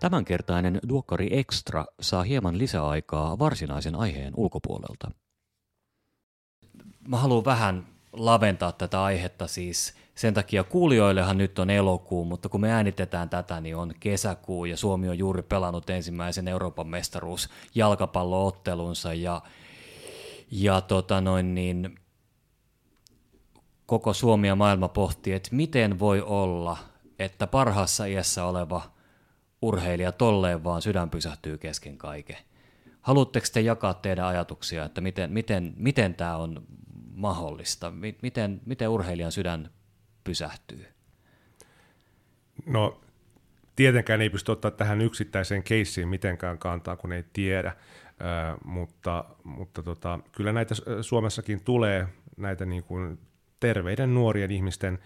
Tämänkertainen 0.00 0.80
Duokkari 0.88 1.28
Extra 1.30 1.84
saa 2.00 2.22
hieman 2.22 2.58
lisäaikaa 2.58 3.38
varsinaisen 3.38 3.94
aiheen 3.94 4.32
ulkopuolelta. 4.36 5.10
Mä 7.08 7.16
haluan 7.16 7.44
vähän 7.44 7.86
laventaa 8.12 8.72
tätä 8.72 9.02
aihetta 9.02 9.46
siis 9.46 9.94
sen 10.14 10.34
takia 10.34 10.64
kuulijoillehan 10.64 11.38
nyt 11.38 11.58
on 11.58 11.70
elokuu, 11.70 12.24
mutta 12.24 12.48
kun 12.48 12.60
me 12.60 12.72
äänitetään 12.72 13.28
tätä, 13.28 13.60
niin 13.60 13.76
on 13.76 13.92
kesäkuu 14.00 14.64
ja 14.64 14.76
Suomi 14.76 15.08
on 15.08 15.18
juuri 15.18 15.42
pelannut 15.42 15.90
ensimmäisen 15.90 16.48
Euroopan 16.48 16.86
mestaruus 16.86 17.48
jalkapalloottelunsa 17.74 19.14
ja, 19.14 19.42
ja 20.50 20.80
tota 20.80 21.20
noin 21.20 21.54
niin, 21.54 21.98
koko 23.86 24.12
Suomi 24.12 24.46
ja 24.46 24.56
maailma 24.56 24.88
pohtii, 24.88 25.32
että 25.32 25.48
miten 25.52 25.98
voi 25.98 26.22
olla, 26.22 26.76
että 27.18 27.46
parhaassa 27.46 28.06
iässä 28.06 28.44
oleva 28.44 28.82
urheilija 29.62 30.12
tolleen 30.12 30.64
vaan 30.64 30.82
sydän 30.82 31.10
pysähtyy 31.10 31.58
kesken 31.58 31.98
kaiken. 31.98 32.36
Haluatteko 33.00 33.46
te 33.52 33.60
jakaa 33.60 33.94
teidän 33.94 34.26
ajatuksia, 34.26 34.84
että 34.84 35.00
miten, 35.00 35.32
miten, 35.32 35.74
miten 35.76 36.14
tämä 36.14 36.36
on 36.36 36.62
mahdollista? 37.14 37.92
Miten, 38.22 38.60
miten 38.66 38.88
urheilijan 38.88 39.32
sydän 39.32 39.70
pysähtyy? 40.24 40.86
No 42.66 43.00
tietenkään 43.76 44.20
ei 44.20 44.30
pysty 44.30 44.52
ottaa 44.52 44.70
tähän 44.70 45.00
yksittäiseen 45.00 45.62
keissiin 45.62 46.08
mitenkään 46.08 46.58
kantaa, 46.58 46.96
kun 46.96 47.12
ei 47.12 47.24
tiedä, 47.32 47.68
äh, 47.68 47.76
mutta, 48.64 49.24
mutta 49.44 49.82
tota, 49.82 50.18
kyllä 50.32 50.52
näitä 50.52 50.74
Suomessakin 51.00 51.64
tulee 51.64 52.08
näitä 52.36 52.66
niin 52.66 52.84
kuin 52.84 53.18
terveiden 53.60 54.14
nuorien 54.14 54.50
ihmisten 54.50 54.98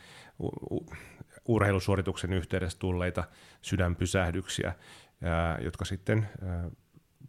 urheilusuorituksen 1.45 2.32
yhteydessä 2.32 2.78
tulleita 2.78 3.24
sydänpysähdyksiä, 3.62 4.68
äh, 4.68 5.64
jotka 5.64 5.84
sitten 5.84 6.28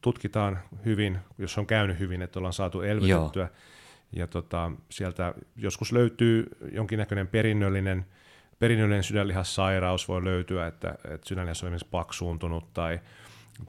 tutkitaan 0.01 0.59
hyvin, 0.85 1.19
jos 1.37 1.57
on 1.57 1.67
käynyt 1.67 1.99
hyvin, 1.99 2.21
että 2.21 2.39
ollaan 2.39 2.53
saatu 2.53 2.81
elvytettyä. 2.81 3.43
Joo 3.43 3.78
ja 4.11 4.27
tota, 4.27 4.71
sieltä 4.89 5.33
joskus 5.55 5.91
löytyy 5.91 6.47
jonkinnäköinen 6.71 7.27
perinnöllinen, 7.27 8.05
perinnöllinen 8.59 9.03
sydänlihassairaus 9.03 10.07
voi 10.07 10.23
löytyä, 10.23 10.67
että, 10.67 10.95
että 11.13 11.27
sydänlihas 11.27 11.63
on 11.63 11.67
esimerkiksi 11.67 11.87
paksuuntunut 11.91 12.73
tai, 12.73 12.99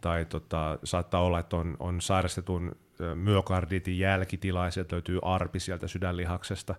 tai 0.01 0.24
tota, 0.24 0.78
saattaa 0.84 1.22
olla, 1.22 1.38
että 1.38 1.57
on, 1.57 1.76
on 1.80 2.01
sairastetun 2.01 2.76
myokarditin 3.14 3.99
jälkitila, 3.99 4.70
sieltä 4.70 4.97
löytyy 4.97 5.18
arpi 5.22 5.61
sieltä 5.61 5.88
sydänlihaksesta, 5.88 6.74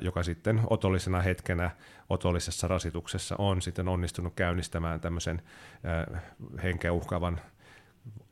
joka 0.00 0.22
sitten 0.22 0.60
otollisena 0.70 1.20
hetkenä 1.20 1.70
otollisessa 2.08 2.68
rasituksessa 2.68 3.34
on 3.38 3.62
sitten 3.62 3.88
onnistunut 3.88 4.34
käynnistämään 4.34 5.00
tämmöisen 5.00 5.42
henkeä 6.62 6.92
uhkaavan 6.92 7.40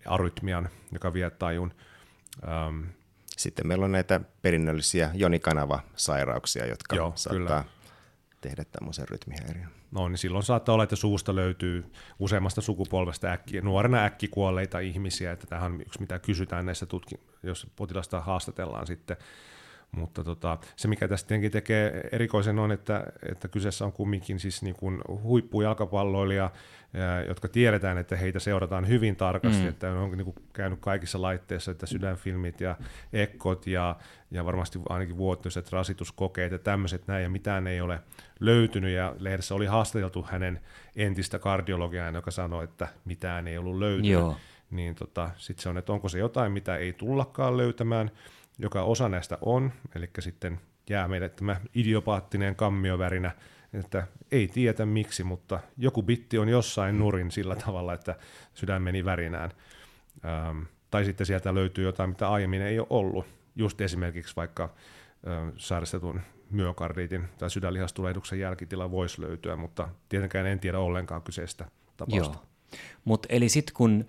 arytmian, 0.07 0.68
joka 0.93 1.12
vie 1.12 1.30
tajun. 1.30 1.72
Sitten 3.39 3.66
meillä 3.66 3.84
on 3.84 3.93
näitä 3.93 4.20
perinnöllisiä 4.43 5.11
jonikanavasairauksia, 5.14 6.66
jotka 6.66 6.97
Joo, 6.97 7.12
saattaa 7.14 7.39
kyllä. 7.39 7.64
tehdä 8.41 8.64
tämmöisen 8.64 9.09
rytmihäiriön. 9.09 9.68
No 9.91 10.09
niin 10.09 10.18
silloin 10.18 10.45
saattaa 10.45 10.72
olla, 10.72 10.84
että 10.84 10.97
suusta 10.97 11.34
löytyy 11.34 11.93
useammasta 12.18 12.61
sukupolvesta 12.61 13.28
äkki, 13.28 13.61
nuorena 13.61 14.05
äkkikuolleita 14.05 14.78
ihmisiä, 14.78 15.32
että 15.32 15.47
tähän 15.47 15.72
on 15.72 15.80
yksi 15.80 16.01
mitä 16.01 16.18
kysytään 16.18 16.66
näissä 16.66 16.86
tutki, 16.86 17.14
jos 17.43 17.66
potilasta 17.76 18.20
haastatellaan 18.20 18.86
sitten 18.86 19.16
mutta 19.93 20.24
tota, 20.24 20.59
se, 20.76 20.89
mikä 20.89 21.09
tästä 21.09 21.28
tietenkin 21.28 21.51
tekee 21.51 22.09
erikoisen 22.12 22.59
on, 22.59 22.72
että, 22.72 23.05
että 23.30 23.49
kyseessä 23.49 23.84
on 23.84 23.93
kumminkin 23.93 24.41
siis 24.41 24.62
niin 24.62 24.74
kuin 24.74 25.01
huippujalkapalloilija, 25.22 26.51
jotka 27.28 27.49
tiedetään, 27.49 27.99
että 27.99 28.16
heitä 28.16 28.39
seurataan 28.39 28.89
hyvin 28.89 29.16
tarkasti, 29.16 29.62
mm. 29.62 29.68
että 29.68 29.93
on 29.93 30.11
niin 30.11 30.24
kuin 30.24 30.36
käynyt 30.53 30.78
kaikissa 30.80 31.22
laitteissa, 31.22 31.70
että 31.70 31.86
sydänfilmit 31.86 32.61
ja 32.61 32.76
ekkot 33.12 33.66
ja, 33.66 33.97
ja 34.30 34.45
varmasti 34.45 34.78
ainakin 34.89 35.16
vuotuiset 35.16 35.72
rasituskokeet 35.72 36.53
ja 36.53 36.59
tämmöiset 36.59 37.07
näin, 37.07 37.22
ja 37.22 37.30
mitään 37.30 37.66
ei 37.66 37.80
ole 37.80 38.01
löytynyt, 38.41 38.95
ja 38.95 39.14
lehdessä 39.18 39.55
oli 39.55 39.66
haastateltu 39.66 40.26
hänen 40.30 40.61
entistä 40.97 41.39
kardiologiaan, 41.39 42.14
joka 42.14 42.30
sanoi, 42.30 42.64
että 42.64 42.89
mitään 43.05 43.49
ei 43.49 43.59
ollut 43.59 43.78
löytynyt. 43.78 44.11
Joo. 44.11 44.36
Niin 44.70 44.95
tota, 44.95 45.30
sitten 45.36 45.62
se 45.62 45.68
on, 45.68 45.78
että 45.78 45.93
onko 45.93 46.09
se 46.09 46.18
jotain, 46.18 46.53
mitä 46.53 46.76
ei 46.76 46.93
tullakaan 46.93 47.57
löytämään, 47.57 48.11
joka 48.59 48.82
osa 48.82 49.09
näistä 49.09 49.38
on, 49.40 49.72
eli 49.94 50.11
sitten 50.18 50.61
jää 50.90 51.09
meille 51.09 51.28
tämä 51.28 51.56
idiopaattinen 51.74 52.56
kammiovärinä, 52.56 53.32
että 53.72 54.06
ei 54.32 54.48
tietä 54.48 54.86
miksi, 54.86 55.24
mutta 55.24 55.61
joku 55.76 56.02
bitti 56.02 56.38
on 56.38 56.48
jossain 56.48 56.98
nurin 56.98 57.30
sillä 57.30 57.56
tavalla, 57.56 57.94
että 57.94 58.16
sydän 58.54 58.82
meni 58.82 59.04
värinään. 59.04 59.50
Ähm, 60.24 60.62
tai 60.90 61.04
sitten 61.04 61.26
sieltä 61.26 61.54
löytyy 61.54 61.84
jotain, 61.84 62.11
mitä 62.11 62.28
aiemmin 62.28 62.62
ei 62.62 62.78
ole 62.78 62.86
ollut. 62.90 63.26
Just 63.56 63.80
esimerkiksi 63.80 64.36
vaikka 64.36 64.64
äh, 64.64 65.52
saaristetun 65.56 66.20
myokardiitin 66.50 67.28
tai 67.38 67.50
sydänlihastulehduksen 67.50 68.40
jälkitila 68.40 68.90
voisi 68.90 69.22
löytyä, 69.22 69.56
mutta 69.56 69.88
tietenkään 70.09 70.46
en 70.46 70.61
tiedä 70.61 70.78
ollenkaan 70.78 71.22
kyseistä 71.22 71.64
tapausta. 71.96 72.38
Joo. 72.38 72.78
Mut 73.04 73.26
eli 73.28 73.48
sitten 73.48 73.74
kun 73.74 74.06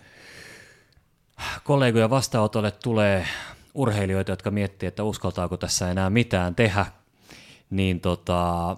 kollegoja 1.64 2.10
vastaanotolle 2.10 2.72
tulee 2.72 3.28
urheilijoita, 3.74 4.32
jotka 4.32 4.52
miettii, 4.52 4.88
että 4.88 5.04
uskaltaako 5.04 5.58
tässä 5.58 5.92
enää 5.92 6.10
mitään 6.10 6.56
tehdä, 6.56 6.86
niin 7.70 8.00
tota, 8.00 8.78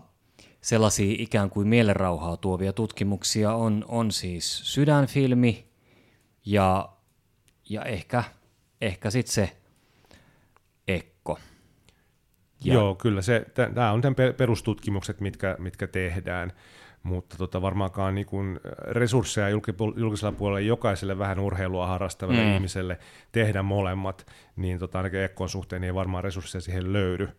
sellaisia 0.61 1.15
ikään 1.19 1.49
kuin 1.49 1.67
mielenrauhaa 1.67 2.37
tuovia 2.37 2.73
tutkimuksia 2.73 3.53
on, 3.53 3.85
on 3.87 4.11
siis 4.11 4.61
sydänfilmi 4.63 5.65
ja, 6.45 6.89
ja 7.69 7.83
ehkä, 7.83 8.23
ehkä 8.81 9.09
sitten 9.09 9.33
se 9.33 9.57
ekko. 10.87 11.39
Ja. 12.63 12.73
Joo, 12.73 12.95
kyllä. 12.95 13.21
Tämä 13.73 13.91
on 13.91 14.01
tämän 14.01 14.15
perustutkimukset, 14.37 15.19
mitkä, 15.19 15.55
mitkä 15.59 15.87
tehdään 15.87 16.53
mutta 17.03 17.37
tota, 17.37 17.61
varmaankaan 17.61 18.15
niin 18.15 18.27
kuin 18.27 18.59
resursseja 18.79 19.49
julkisella 19.95 20.31
puolella 20.31 20.59
jokaiselle 20.59 21.17
vähän 21.17 21.39
urheilua 21.39 21.87
harrastavalle 21.87 22.43
mm. 22.43 22.53
ihmiselle 22.53 22.97
tehdä 23.31 23.63
molemmat, 23.63 24.25
niin 24.55 24.79
tota, 24.79 24.99
ainakin 24.99 25.19
Ekkon 25.19 25.49
suhteen 25.49 25.83
ei 25.83 25.93
varmaan 25.93 26.23
resursseja 26.23 26.61
siihen 26.61 26.93
löydy. 26.93 27.29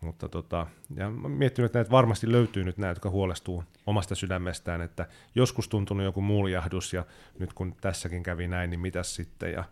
Mutta 0.00 0.28
tota, 0.28 0.66
ja 0.96 1.10
mä 1.10 1.28
miettinyt, 1.28 1.66
että 1.66 1.78
näitä 1.78 1.90
varmasti 1.90 2.32
löytyy 2.32 2.64
nyt 2.64 2.78
näitä, 2.78 2.90
jotka 2.90 3.10
huolestuu 3.10 3.64
omasta 3.86 4.14
sydämestään, 4.14 4.80
että 4.80 5.06
joskus 5.34 5.68
tuntunut 5.68 6.04
joku 6.04 6.20
muljahdus 6.20 6.92
ja 6.92 7.04
nyt 7.38 7.52
kun 7.52 7.74
tässäkin 7.80 8.22
kävi 8.22 8.48
näin, 8.48 8.70
niin 8.70 8.80
mitäs 8.80 9.14
sitten. 9.14 9.52
Ja, 9.52 9.64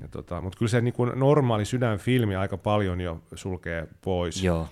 ja 0.00 0.08
tota, 0.08 0.40
mutta 0.40 0.58
kyllä 0.58 0.70
se 0.70 0.80
niin 0.80 0.94
kuin 0.94 1.12
normaali 1.14 1.64
sydänfilmi 1.64 2.36
aika 2.36 2.56
paljon 2.56 3.00
jo 3.00 3.22
sulkee 3.34 3.88
pois. 4.00 4.42
Joo. 4.42 4.68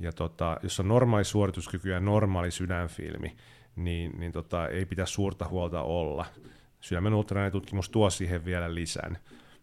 Ja 0.00 0.12
tota, 0.12 0.56
jos 0.62 0.80
on 0.80 0.88
normaali 0.88 1.24
suorituskyky 1.24 1.90
ja 1.90 2.00
normaali 2.00 2.50
sydänfilmi, 2.50 3.36
niin, 3.76 4.20
niin 4.20 4.32
tota, 4.32 4.68
ei 4.68 4.86
pitäisi 4.86 5.12
suurta 5.12 5.48
huolta 5.48 5.82
olla. 5.82 6.26
Sydämen 6.80 7.12
tutkimus 7.52 7.90
tuo 7.90 8.10
siihen 8.10 8.44
vielä 8.44 8.74
lisän, 8.74 9.18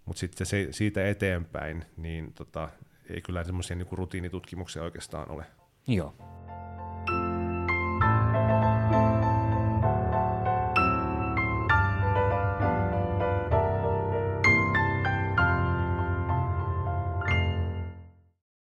mutta 0.06 0.20
sitten 0.20 0.48
se, 0.48 0.68
siitä 0.72 1.10
eteenpäin, 1.10 1.86
niin 1.98 2.34
tota, 2.34 2.70
ei 3.10 3.22
kyllä 3.22 3.44
semmoisia 3.44 3.76
niin 3.76 3.88
rutiinitutkimuksia 3.92 4.84
oikeastaan 4.84 5.32
ole. 5.32 5.46
Joo. 5.88 6.16